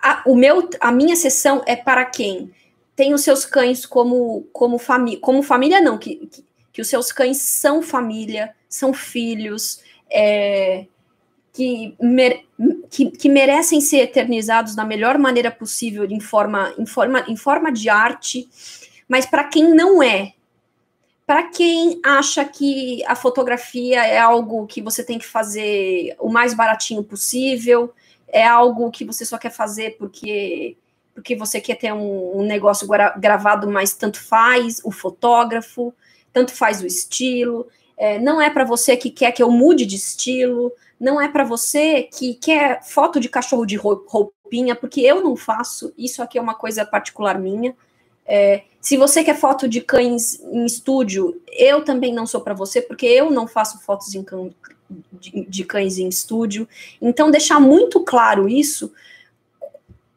[0.00, 2.52] a, o meu, a minha sessão é para quem
[2.94, 7.10] tem os seus cães como, como família, como família não, que, que, que, os seus
[7.10, 10.86] cães são família, são filhos, é,
[11.54, 12.44] que, mer,
[12.90, 17.70] que, que, merecem ser eternizados da melhor maneira possível, em forma, em forma, em forma
[17.70, 18.48] de arte,
[19.08, 20.32] mas para quem não é,
[21.24, 26.52] para quem acha que a fotografia é algo que você tem que fazer o mais
[26.52, 27.94] baratinho possível,
[28.26, 30.76] é algo que você só quer fazer porque
[31.14, 35.94] porque você quer ter um, um negócio gravado, mas tanto faz o fotógrafo,
[36.32, 37.68] tanto faz o estilo.
[37.96, 40.72] É, não é para você que quer que eu mude de estilo,
[41.04, 45.92] não é para você que quer foto de cachorro de roupinha, porque eu não faço.
[45.98, 47.76] Isso aqui é uma coisa particular minha.
[48.26, 52.80] É, se você quer foto de cães em estúdio, eu também não sou para você,
[52.80, 54.10] porque eu não faço fotos
[55.20, 56.66] de, de, cães em estúdio.
[57.02, 58.90] Então, deixar muito claro isso.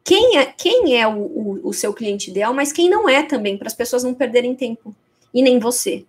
[0.02, 3.58] Quem é, quem é o, o, o seu cliente ideal, mas quem não é também,
[3.58, 4.94] para as pessoas não perderem tempo.
[5.34, 6.06] E nem você.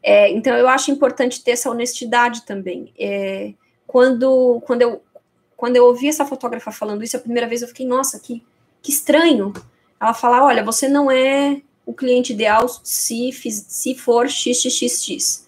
[0.00, 2.92] É, então, eu acho importante ter essa honestidade também.
[2.96, 3.52] É,
[3.92, 5.02] quando, quando, eu,
[5.54, 8.42] quando eu ouvi essa fotógrafa falando isso a primeira vez, eu fiquei, nossa, que,
[8.80, 9.52] que estranho
[10.00, 15.46] ela fala: olha, você não é o cliente ideal se, se for XXXX.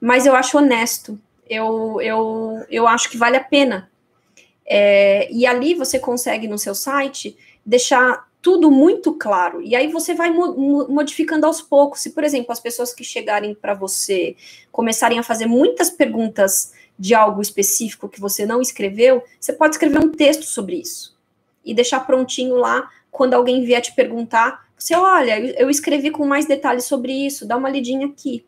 [0.00, 3.90] Mas eu acho honesto, eu, eu, eu acho que vale a pena.
[4.64, 7.36] É, e ali você consegue no seu site
[7.66, 9.60] deixar tudo muito claro.
[9.60, 12.00] E aí você vai mo modificando aos poucos.
[12.00, 14.36] Se, por exemplo, as pessoas que chegarem para você
[14.70, 19.98] começarem a fazer muitas perguntas de algo específico que você não escreveu, você pode escrever
[19.98, 21.18] um texto sobre isso
[21.64, 26.46] e deixar prontinho lá quando alguém vier te perguntar, você olha, eu escrevi com mais
[26.46, 28.46] detalhes sobre isso, dá uma lidinha aqui.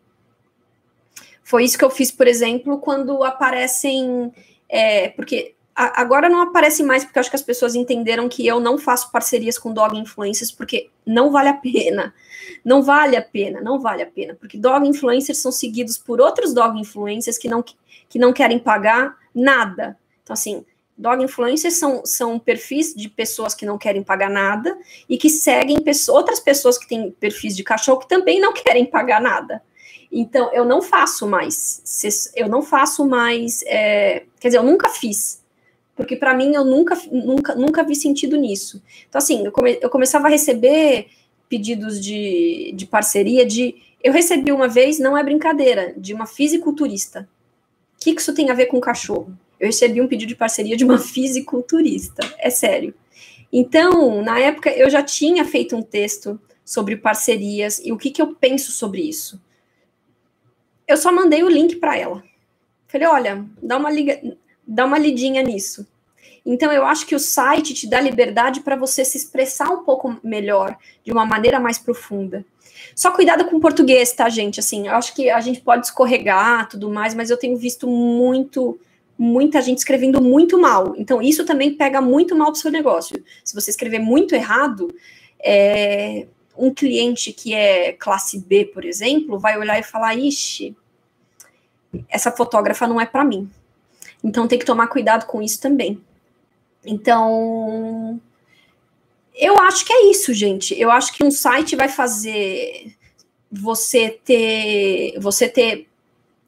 [1.43, 4.33] Foi isso que eu fiz, por exemplo, quando aparecem.
[4.69, 8.79] É, porque agora não aparece mais, porque acho que as pessoas entenderam que eu não
[8.79, 12.15] faço parcerias com dog influencers, porque não vale a pena.
[12.65, 14.35] Não vale a pena, não vale a pena.
[14.35, 19.17] Porque dog influencers são seguidos por outros dog influencers que não, que não querem pagar
[19.35, 19.99] nada.
[20.23, 20.65] Então, assim,
[20.97, 24.79] Dog influencers são, são perfis de pessoas que não querem pagar nada
[25.09, 28.87] e que seguem pessoas, outras pessoas que têm perfis de cachorro que também não querem
[28.87, 29.63] pagar nada.
[30.11, 31.83] Então, eu não faço mais.
[32.37, 33.63] Eu não faço mais.
[33.67, 35.43] É, quer dizer, eu nunca fiz.
[35.95, 38.83] Porque para mim eu nunca, nunca, nunca vi sentido nisso.
[39.09, 41.07] Então, assim, eu, come, eu começava a receber
[41.49, 43.77] pedidos de, de parceria de.
[44.03, 47.29] Eu recebi uma vez, não é brincadeira, de uma fisiculturista.
[47.97, 49.33] O que, que isso tem a ver com cachorro?
[49.59, 52.93] Eu recebi um pedido de parceria de uma fisiculturista, é sério.
[53.53, 58.21] Então, na época, eu já tinha feito um texto sobre parcerias e o que, que
[58.21, 59.41] eu penso sobre isso.
[60.89, 62.23] Eu só mandei o link para ela.
[62.89, 64.21] Falei, olha, dá uma, liga,
[64.67, 65.87] dá uma lidinha nisso.
[66.47, 70.19] Então, eu acho que o site te dá liberdade para você se expressar um pouco
[70.23, 72.45] melhor, de uma maneira mais profunda.
[72.95, 74.61] Só cuidado com o português, tá, gente?
[74.61, 78.79] Assim, eu acho que a gente pode escorregar tudo mais, mas eu tenho visto muito,
[79.19, 80.95] muita gente escrevendo muito mal.
[80.99, 83.23] Então, isso também pega muito mal para o seu negócio.
[83.43, 84.95] Se você escrever muito errado,
[85.43, 90.77] é, um cliente que é classe B, por exemplo, vai olhar e falar: ixi,
[92.09, 93.51] essa fotógrafa não é para mim.
[94.25, 96.03] Então, tem que tomar cuidado com isso também.
[96.85, 98.21] Então,
[99.35, 100.79] eu acho que é isso, gente.
[100.79, 102.97] Eu acho que um site vai fazer
[103.53, 105.89] você ter você ter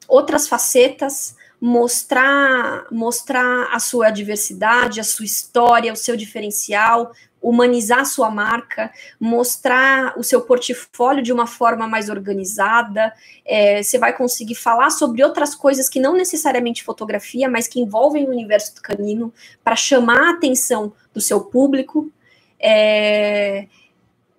[0.07, 8.29] outras facetas, mostrar mostrar a sua diversidade, a sua história, o seu diferencial, humanizar sua
[8.29, 13.13] marca, mostrar o seu portfólio de uma forma mais organizada.
[13.45, 18.25] É, você vai conseguir falar sobre outras coisas que não necessariamente fotografia, mas que envolvem
[18.25, 19.33] o universo do canino,
[19.63, 22.11] para chamar a atenção do seu público.
[22.59, 23.67] É,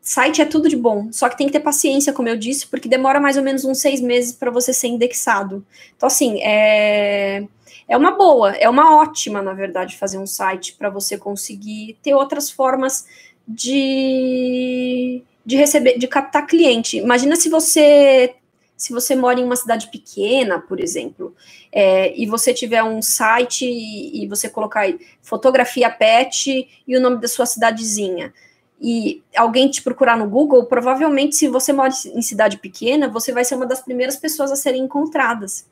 [0.09, 2.89] site é tudo de bom, só que tem que ter paciência, como eu disse, porque
[2.89, 5.63] demora mais ou menos uns seis meses para você ser indexado.
[5.95, 7.45] Então, assim, é
[7.87, 12.15] é uma boa, é uma ótima, na verdade, fazer um site para você conseguir ter
[12.15, 13.07] outras formas
[13.47, 16.99] de, de receber, de captar cliente.
[16.99, 18.35] Imagina se você
[18.77, 21.35] se você mora em uma cidade pequena, por exemplo,
[21.73, 24.87] é, e você tiver um site e, e, você colocar
[25.21, 28.33] fotografia pet e o nome da sua cidadezinha,
[28.81, 33.45] e alguém te procurar no Google, provavelmente, se você mora em cidade pequena, você vai
[33.45, 35.67] ser uma das primeiras pessoas a serem encontradas.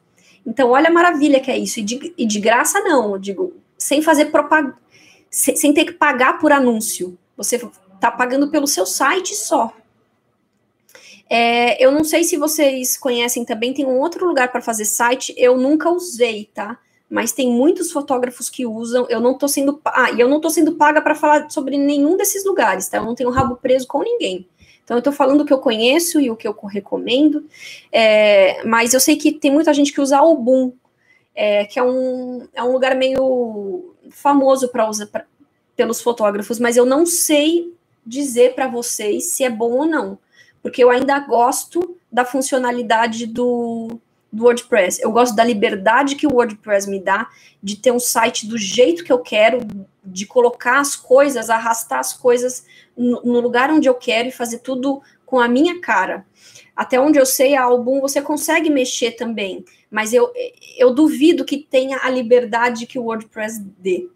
[0.44, 1.80] Então, olha a maravilha que é isso.
[1.80, 4.76] E de, e de graça, não, digo, sem fazer propaganda,
[5.30, 7.16] sem, sem ter que pagar por anúncio.
[7.36, 7.56] Você
[7.94, 9.72] está pagando pelo seu site só.
[11.28, 15.34] É, eu não sei se vocês conhecem também, tem um outro lugar para fazer site,
[15.36, 16.78] eu nunca usei, tá?
[17.08, 19.06] Mas tem muitos fotógrafos que usam.
[19.08, 19.80] Eu não estou sendo.
[19.84, 22.98] Ah, e eu não tô sendo paga para falar sobre nenhum desses lugares, tá?
[22.98, 24.46] Eu não tenho rabo preso com ninguém.
[24.86, 27.44] Então, eu estou falando o que eu conheço e o que eu recomendo,
[27.90, 30.72] é, mas eu sei que tem muita gente que usa Album,
[31.34, 35.24] é, que é um, é um lugar meio famoso para usar pra,
[35.74, 37.74] pelos fotógrafos, mas eu não sei
[38.06, 40.18] dizer para vocês se é bom ou não,
[40.62, 44.00] porque eu ainda gosto da funcionalidade do,
[44.36, 45.00] do WordPress.
[45.02, 47.28] Eu gosto da liberdade que o WordPress me dá
[47.62, 49.60] de ter um site do jeito que eu quero,
[50.04, 52.66] de colocar as coisas, arrastar as coisas
[52.96, 56.26] no, no lugar onde eu quero e fazer tudo com a minha cara.
[56.76, 60.30] Até onde eu sei, a álbum você consegue mexer também, mas eu,
[60.76, 64.06] eu duvido que tenha a liberdade que o WordPress dê.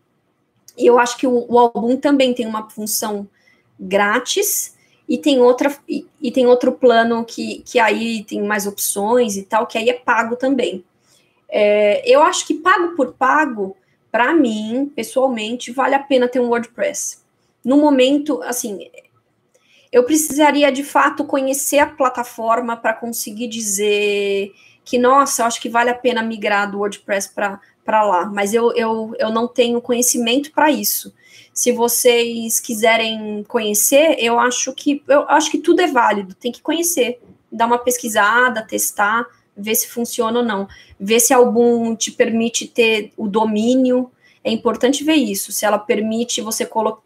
[0.77, 3.27] E eu acho que o, o álbum também tem uma função
[3.79, 4.77] grátis
[5.11, 9.43] e tem outra e, e, tem outro plano que, que aí tem mais opções e
[9.43, 10.85] tal, que aí é pago também.
[11.49, 13.77] É, eu acho que pago por pago,
[14.11, 17.21] para mim, pessoalmente, vale a pena ter um WordPress
[17.65, 18.91] no momento, assim,
[19.93, 24.53] eu precisaria de fato conhecer a plataforma para conseguir dizer
[24.85, 28.73] que, nossa, eu acho que vale a pena migrar do WordPress para lá, mas eu,
[28.73, 31.13] eu, eu não tenho conhecimento para isso.
[31.53, 36.63] Se vocês quiserem conhecer, eu acho que eu acho que tudo é válido, tem que
[36.63, 37.21] conhecer,
[37.51, 39.27] dar uma pesquisada, testar,
[39.57, 44.11] ver se funciona ou não, ver se algum te permite ter o domínio.
[44.43, 47.03] É importante ver isso, se ela permite você colocar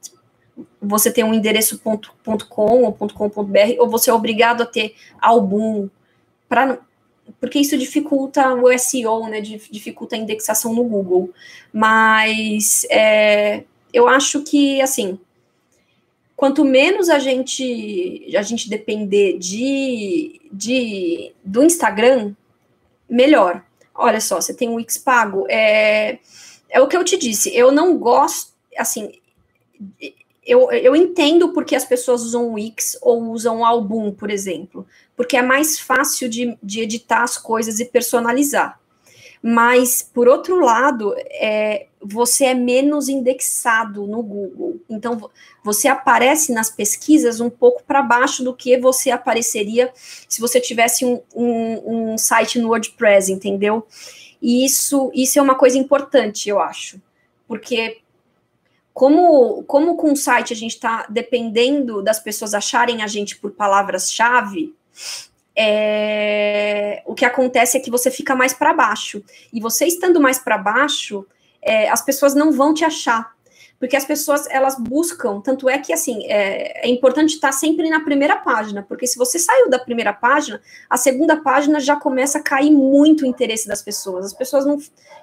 [0.80, 5.88] você tem um endereço .com ou .com.br, ou você é obrigado a ter álbum,
[6.48, 6.78] para
[7.40, 11.30] porque isso dificulta o SEO, né, dificulta a indexação no Google.
[11.72, 13.64] Mas é,
[13.94, 15.18] eu acho que, assim,
[16.34, 22.34] quanto menos a gente, a gente depender de, de, do Instagram,
[23.08, 23.64] melhor.
[23.94, 26.18] Olha só, você tem o Wix pago, é,
[26.68, 29.12] é o que eu te disse, eu não gosto, assim,
[30.44, 34.84] eu, eu entendo porque as pessoas usam o Wix ou usam o Album, por exemplo,
[35.16, 38.80] porque é mais fácil de, de editar as coisas e personalizar.
[39.40, 44.78] Mas, por outro lado, é, você é menos indexado no Google.
[44.90, 45.30] Então,
[45.62, 49.90] você aparece nas pesquisas um pouco para baixo do que você apareceria
[50.28, 53.86] se você tivesse um, um, um site no WordPress, entendeu?
[54.40, 57.00] E isso, isso é uma coisa importante, eu acho.
[57.48, 57.98] Porque
[58.92, 63.52] como, como com o site a gente está dependendo das pessoas acharem a gente por
[63.52, 64.74] palavras-chave,
[65.56, 69.24] é, o que acontece é que você fica mais para baixo.
[69.52, 71.26] E você estando mais para baixo,
[71.64, 73.34] é, as pessoas não vão te achar
[73.84, 78.00] porque as pessoas elas buscam, tanto é que assim é, é, importante estar sempre na
[78.00, 82.42] primeira página, porque se você saiu da primeira página, a segunda página já começa a
[82.42, 84.24] cair muito o interesse das pessoas.
[84.24, 84.78] As pessoas não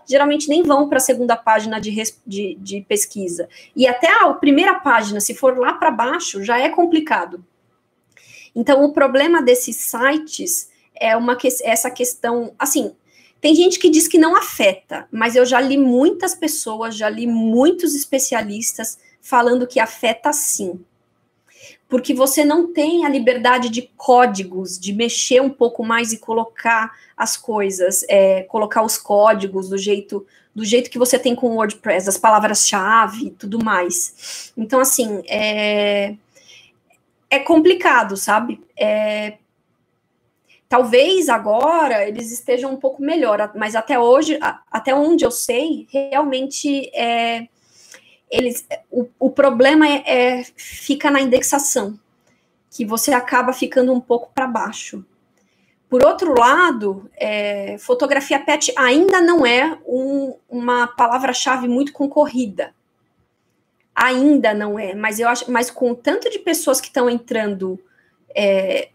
[0.06, 1.92] geralmente nem vão para a segunda página de,
[2.26, 3.48] de, de, pesquisa.
[3.76, 7.44] E até a primeira página, se for lá para baixo, já é complicado.
[8.56, 12.94] Então, o problema desses sites é uma essa questão, assim,
[13.42, 17.26] tem gente que diz que não afeta, mas eu já li muitas pessoas, já li
[17.26, 20.80] muitos especialistas falando que afeta sim.
[21.90, 26.92] Porque você não tem a liberdade de códigos, de mexer um pouco mais e colocar
[27.18, 31.56] as coisas, é, colocar os códigos do jeito do jeito que você tem com o
[31.56, 34.52] WordPress, as palavras-chave e tudo mais.
[34.58, 36.14] Então, assim, é,
[37.30, 38.60] é complicado, sabe?
[38.78, 39.38] É,
[40.72, 44.40] Talvez agora eles estejam um pouco melhor, mas até hoje,
[44.72, 47.50] até onde eu sei, realmente é,
[48.30, 52.00] eles, o, o problema é, é, fica na indexação,
[52.70, 55.04] que você acaba ficando um pouco para baixo.
[55.90, 62.74] Por outro lado, é, fotografia pet ainda não é um, uma palavra-chave muito concorrida.
[63.94, 67.78] Ainda não é, mas eu acho, mas com o tanto de pessoas que estão entrando
[68.34, 68.88] é,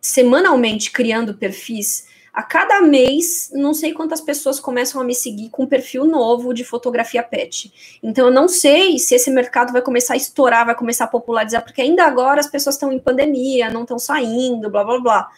[0.00, 2.08] semanalmente criando perfis.
[2.32, 6.54] A cada mês, não sei quantas pessoas começam a me seguir com um perfil novo
[6.54, 7.98] de fotografia pet.
[8.02, 11.64] Então, eu não sei se esse mercado vai começar a estourar, vai começar a popularizar,
[11.64, 15.28] porque ainda agora as pessoas estão em pandemia, não estão saindo, blá blá blá.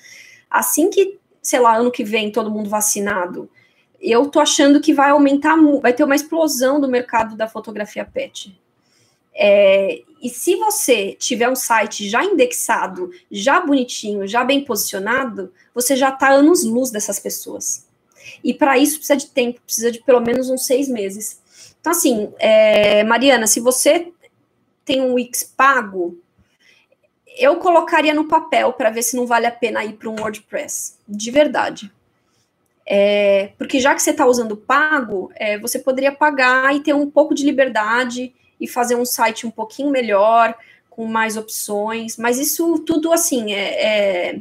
[0.51, 3.49] Assim que, sei lá, ano que vem todo mundo vacinado,
[3.99, 8.61] eu tô achando que vai aumentar, vai ter uma explosão do mercado da fotografia pet.
[9.35, 15.97] É, e se você tiver um site já indexado, já bonitinho, já bem posicionado, você
[15.97, 17.89] já está anos luz dessas pessoas.
[18.45, 21.43] E para isso precisa de tempo, precisa de pelo menos uns seis meses.
[21.81, 24.13] Então, assim, é, Mariana, se você
[24.85, 26.17] tem um Wix pago,
[27.37, 30.99] eu colocaria no papel para ver se não vale a pena ir para um WordPress,
[31.09, 31.91] de verdade.
[32.87, 37.11] É, porque já que você está usando pago, é, você poderia pagar e ter um
[37.11, 38.33] pouco de liberdade
[38.63, 40.55] e fazer um site um pouquinho melhor,
[40.89, 44.41] com mais opções, mas isso tudo, assim, é, é,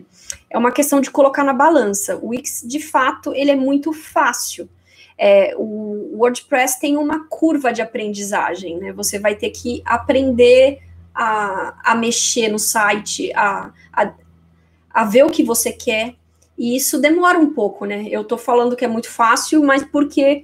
[0.49, 2.17] é uma questão de colocar na balança.
[2.17, 4.69] O Wix, de fato, ele é muito fácil.
[5.17, 8.91] É, o WordPress tem uma curva de aprendizagem, né?
[8.91, 10.79] Você vai ter que aprender
[11.15, 14.13] a, a mexer no site, a, a,
[14.89, 16.15] a ver o que você quer,
[16.57, 18.07] e isso demora um pouco, né?
[18.09, 20.43] Eu tô falando que é muito fácil, mas porque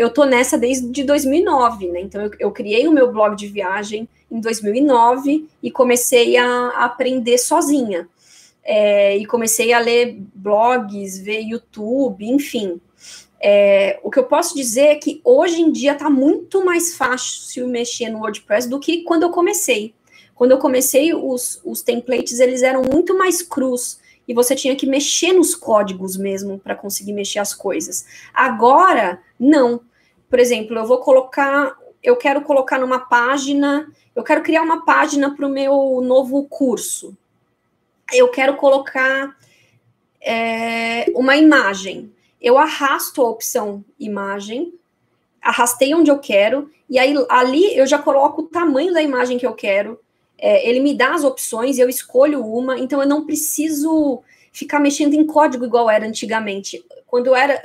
[0.00, 2.00] eu tô nessa desde 2009, né?
[2.00, 6.84] Então eu, eu, criei o meu blog de viagem em 2009 e comecei a, a
[6.86, 8.08] aprender sozinha.
[8.64, 12.80] É, e comecei a ler blogs, ver YouTube, enfim.
[13.38, 17.68] É, o que eu posso dizer é que hoje em dia está muito mais fácil
[17.68, 19.92] mexer no WordPress do que quando eu comecei.
[20.34, 24.86] Quando eu comecei, os, os templates eles eram muito mais crus e você tinha que
[24.86, 28.06] mexer nos códigos mesmo para conseguir mexer as coisas.
[28.32, 29.82] Agora, não.
[30.30, 35.34] Por exemplo, eu vou colocar, eu quero colocar numa página, eu quero criar uma página
[35.34, 37.16] para o meu novo curso.
[38.12, 39.36] Eu quero colocar
[40.20, 42.12] é, uma imagem.
[42.40, 44.72] Eu arrasto a opção imagem,
[45.42, 49.46] arrastei onde eu quero, e aí ali eu já coloco o tamanho da imagem que
[49.46, 49.98] eu quero,
[50.38, 54.22] é, ele me dá as opções, eu escolho uma, então eu não preciso
[54.52, 56.82] ficar mexendo em código igual era antigamente.
[57.10, 57.60] Quando eu era,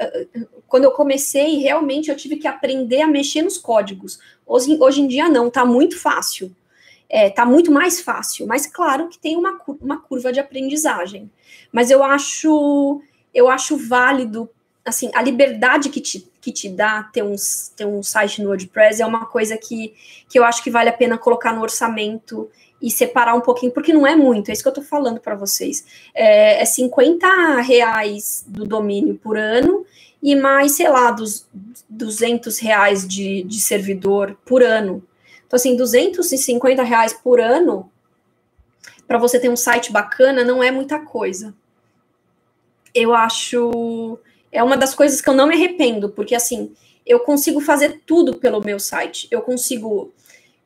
[0.67, 4.19] quando eu comecei, realmente eu tive que aprender a mexer nos códigos.
[4.43, 6.51] Hoje, hoje em dia não, tá muito fácil.
[7.07, 11.29] É, tá muito mais fácil, mas claro que tem uma, uma curva de aprendizagem.
[11.71, 14.49] Mas eu acho, eu acho válido,
[14.83, 17.35] assim, a liberdade que te, que te dá ter um,
[17.75, 19.93] ter um site no WordPress é uma coisa que,
[20.27, 22.49] que eu acho que vale a pena colocar no orçamento
[22.81, 25.35] e separar um pouquinho, porque não é muito, é isso que eu estou falando para
[25.35, 25.85] vocês.
[26.13, 29.85] É, é 50 reais do domínio por ano
[30.21, 31.47] e mais, sei lá, dos
[31.89, 35.03] 200 reais de, de servidor por ano.
[35.45, 37.89] Então, assim, 250 reais por ano
[39.07, 41.53] para você ter um site bacana não é muita coisa.
[42.93, 44.17] Eu acho.
[44.51, 46.73] É uma das coisas que eu não me arrependo, porque assim,
[47.05, 49.27] eu consigo fazer tudo pelo meu site.
[49.29, 50.11] Eu consigo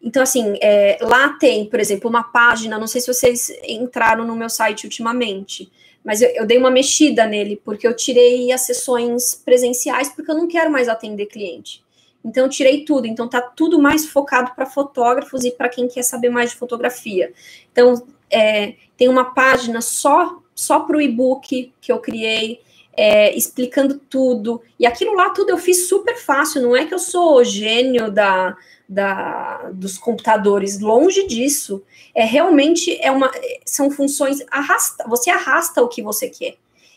[0.02, 4.36] então, assim, é, lá tem, por exemplo, uma página, não sei se vocês entraram no
[4.36, 5.70] meu site ultimamente,
[6.04, 10.36] mas eu, eu, dei uma mexida nele, porque eu tirei as sessões presenciais, porque eu
[10.36, 11.84] não quero mais atender cliente.
[12.24, 13.08] Então, eu tirei tudo.
[13.08, 17.34] Então, tá tudo mais focado para fotógrafos e para quem quer saber mais de fotografia.
[17.72, 22.62] Então, é, tem uma página só, só para o e-book que eu criei.
[23.02, 24.62] é, explicando tudo.
[24.78, 28.58] E aquilo lá tudo eu fiz super fácil, não é que eu sou gênio da,
[28.90, 31.84] da, dos computadores, longe disso.
[32.16, 33.32] É realmente é uma
[33.64, 36.56] são funções arrasta, você arrasta o que você quer.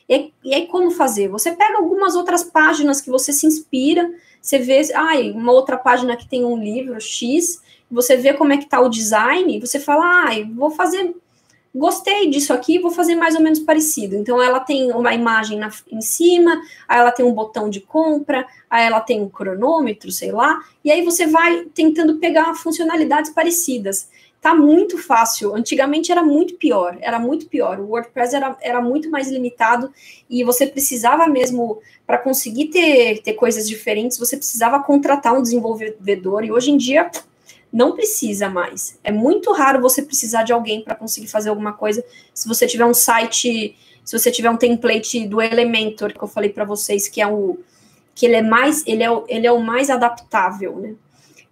[0.09, 1.29] E, e aí como fazer?
[1.29, 6.17] Você pega algumas outras páginas que você se inspira, você vê, ai, uma outra página
[6.17, 10.25] que tem um livro X, você vê como é que tá o design, você fala,
[10.27, 11.15] ai, vou fazer
[11.75, 14.17] gostei disso aqui, vou fazer mais ou menos parecido.
[14.17, 18.47] Então, ela tem uma imagem na, em cima, aí ela tem um botão de compra,
[18.69, 24.09] aí ela tem um cronômetro, sei lá, e aí você vai tentando pegar funcionalidades parecidas.
[24.41, 25.55] Tá muito fácil.
[25.55, 27.79] Antigamente era muito pior, era muito pior.
[27.79, 29.93] O WordPress era, era muito mais limitado
[30.29, 36.45] e você precisava mesmo, para conseguir ter, ter coisas diferentes, você precisava contratar um desenvolvedor,
[36.45, 37.09] e hoje em dia
[37.73, 38.99] não precisa mais.
[39.03, 42.05] É muito raro você precisar de alguém para conseguir fazer alguma coisa.
[42.35, 46.51] Se você tiver um site, se você tiver um template do Elementor que eu falei
[46.51, 47.59] para vocês que é o
[48.15, 50.95] que ele é mais, ele é, o, ele é o mais adaptável, né?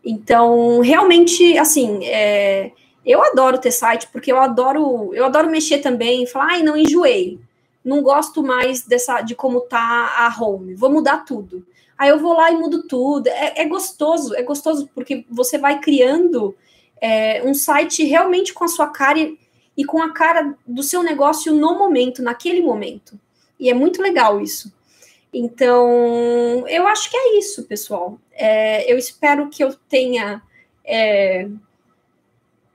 [0.05, 2.71] Então, realmente, assim, é,
[3.05, 7.39] eu adoro ter site porque eu adoro, eu adoro mexer também, falar, ai, não enjoei,
[7.83, 11.65] não gosto mais dessa de como tá a home, vou mudar tudo.
[12.01, 13.27] Aí eu vou lá e mudo tudo.
[13.27, 16.57] É, é gostoso, é gostoso porque você vai criando
[16.99, 19.39] é, um site realmente com a sua cara e,
[19.77, 23.21] e com a cara do seu negócio no momento, naquele momento.
[23.59, 24.73] E é muito legal isso.
[25.31, 28.19] Então, eu acho que é isso, pessoal.
[28.33, 30.41] É, eu espero que eu tenha
[30.83, 31.47] é,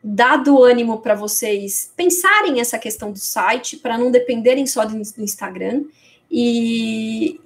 [0.04, 5.84] dado ânimo para vocês pensarem essa questão do site, para não dependerem só do, Instagram.
[6.30, 7.42] E,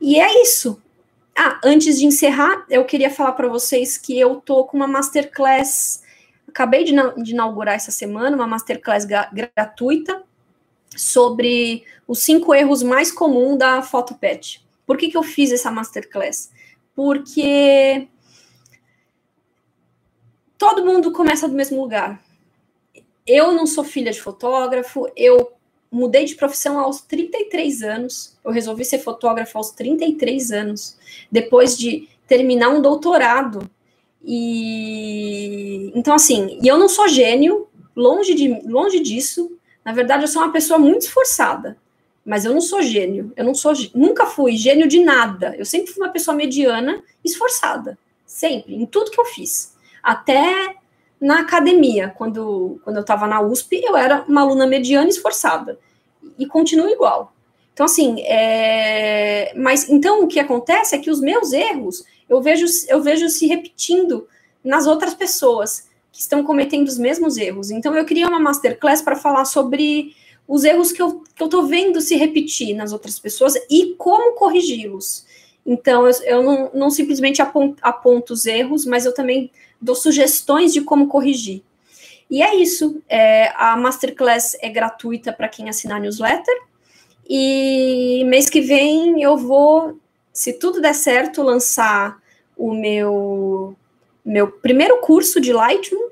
[0.00, 0.81] e é isso.
[1.36, 6.02] Ah, antes de encerrar, eu queria falar para vocês que eu tô com uma masterclass,
[6.46, 10.22] acabei de, de inaugurar essa semana, uma masterclass gratuita
[10.94, 14.62] sobre os cinco erros mais comuns da FotoPet.
[14.86, 16.52] Por que, que eu fiz essa masterclass?
[16.94, 18.08] Porque
[20.58, 22.22] todo mundo começa do mesmo lugar.
[23.26, 25.52] Eu não sou filha de fotógrafo, eu
[25.92, 28.36] mudei de profissão aos 33 anos.
[28.42, 30.96] Eu resolvi ser fotógrafa aos 33 anos,
[31.30, 33.70] depois de terminar um doutorado.
[34.24, 39.56] E então assim, e eu não sou gênio, longe de longe disso.
[39.84, 41.76] Na verdade, eu sou uma pessoa muito esforçada,
[42.24, 43.32] mas eu não sou gênio.
[43.36, 45.54] Eu não sou nunca fui gênio de nada.
[45.56, 49.76] Eu sempre fui uma pessoa mediana, esforçada, sempre em tudo que eu fiz.
[50.02, 50.76] Até
[51.22, 55.78] na academia, quando, quando eu estava na USP, eu era uma aluna mediana esforçada.
[56.36, 57.32] E continuo igual.
[57.72, 59.52] Então, assim, é...
[59.56, 63.46] mas então o que acontece é que os meus erros eu vejo, eu vejo se
[63.46, 64.26] repetindo
[64.64, 67.70] nas outras pessoas que estão cometendo os mesmos erros.
[67.70, 70.16] Então, eu queria uma masterclass para falar sobre
[70.48, 75.24] os erros que eu, tô vendo se repetir nas outras pessoas e como corrigi-los.
[75.64, 79.50] Então, eu, eu não, não simplesmente aponto, aponto os erros, mas eu também
[79.82, 81.62] dou sugestões de como corrigir.
[82.30, 83.02] E é isso.
[83.08, 86.54] É, a Masterclass é gratuita para quem assinar a newsletter.
[87.28, 89.98] E mês que vem eu vou,
[90.32, 92.18] se tudo der certo, lançar
[92.56, 93.76] o meu,
[94.24, 96.10] meu primeiro curso de Lightroom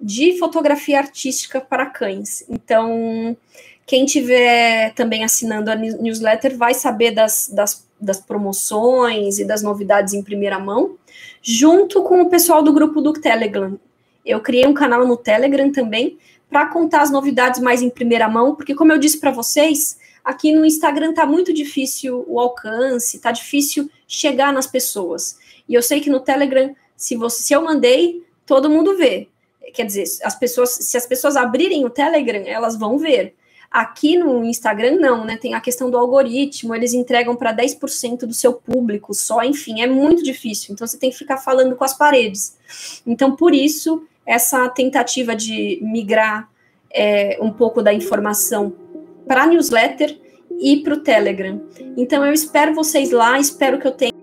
[0.00, 2.44] de fotografia artística para cães.
[2.48, 3.36] Então,
[3.84, 10.14] quem tiver também assinando a newsletter vai saber das, das, das promoções e das novidades
[10.14, 10.96] em primeira mão
[11.42, 13.78] junto com o pessoal do grupo do Telegram.
[14.24, 16.18] Eu criei um canal no Telegram também
[16.50, 20.52] para contar as novidades mais em primeira mão, porque como eu disse para vocês, aqui
[20.52, 25.38] no Instagram tá muito difícil o alcance, tá difícil chegar nas pessoas.
[25.68, 29.28] E eu sei que no Telegram, se você se eu mandei, todo mundo vê.
[29.74, 33.34] Quer dizer, as pessoas, se as pessoas abrirem o Telegram, elas vão ver.
[33.70, 35.36] Aqui no Instagram, não, né?
[35.36, 39.86] Tem a questão do algoritmo, eles entregam para 10% do seu público só, enfim, é
[39.86, 40.72] muito difícil.
[40.72, 42.56] Então, você tem que ficar falando com as paredes.
[43.06, 46.50] Então, por isso, essa tentativa de migrar
[46.90, 48.72] é, um pouco da informação
[49.26, 50.18] para newsletter
[50.58, 51.60] e para o Telegram.
[51.96, 54.17] Então, eu espero vocês lá, espero que eu tenha.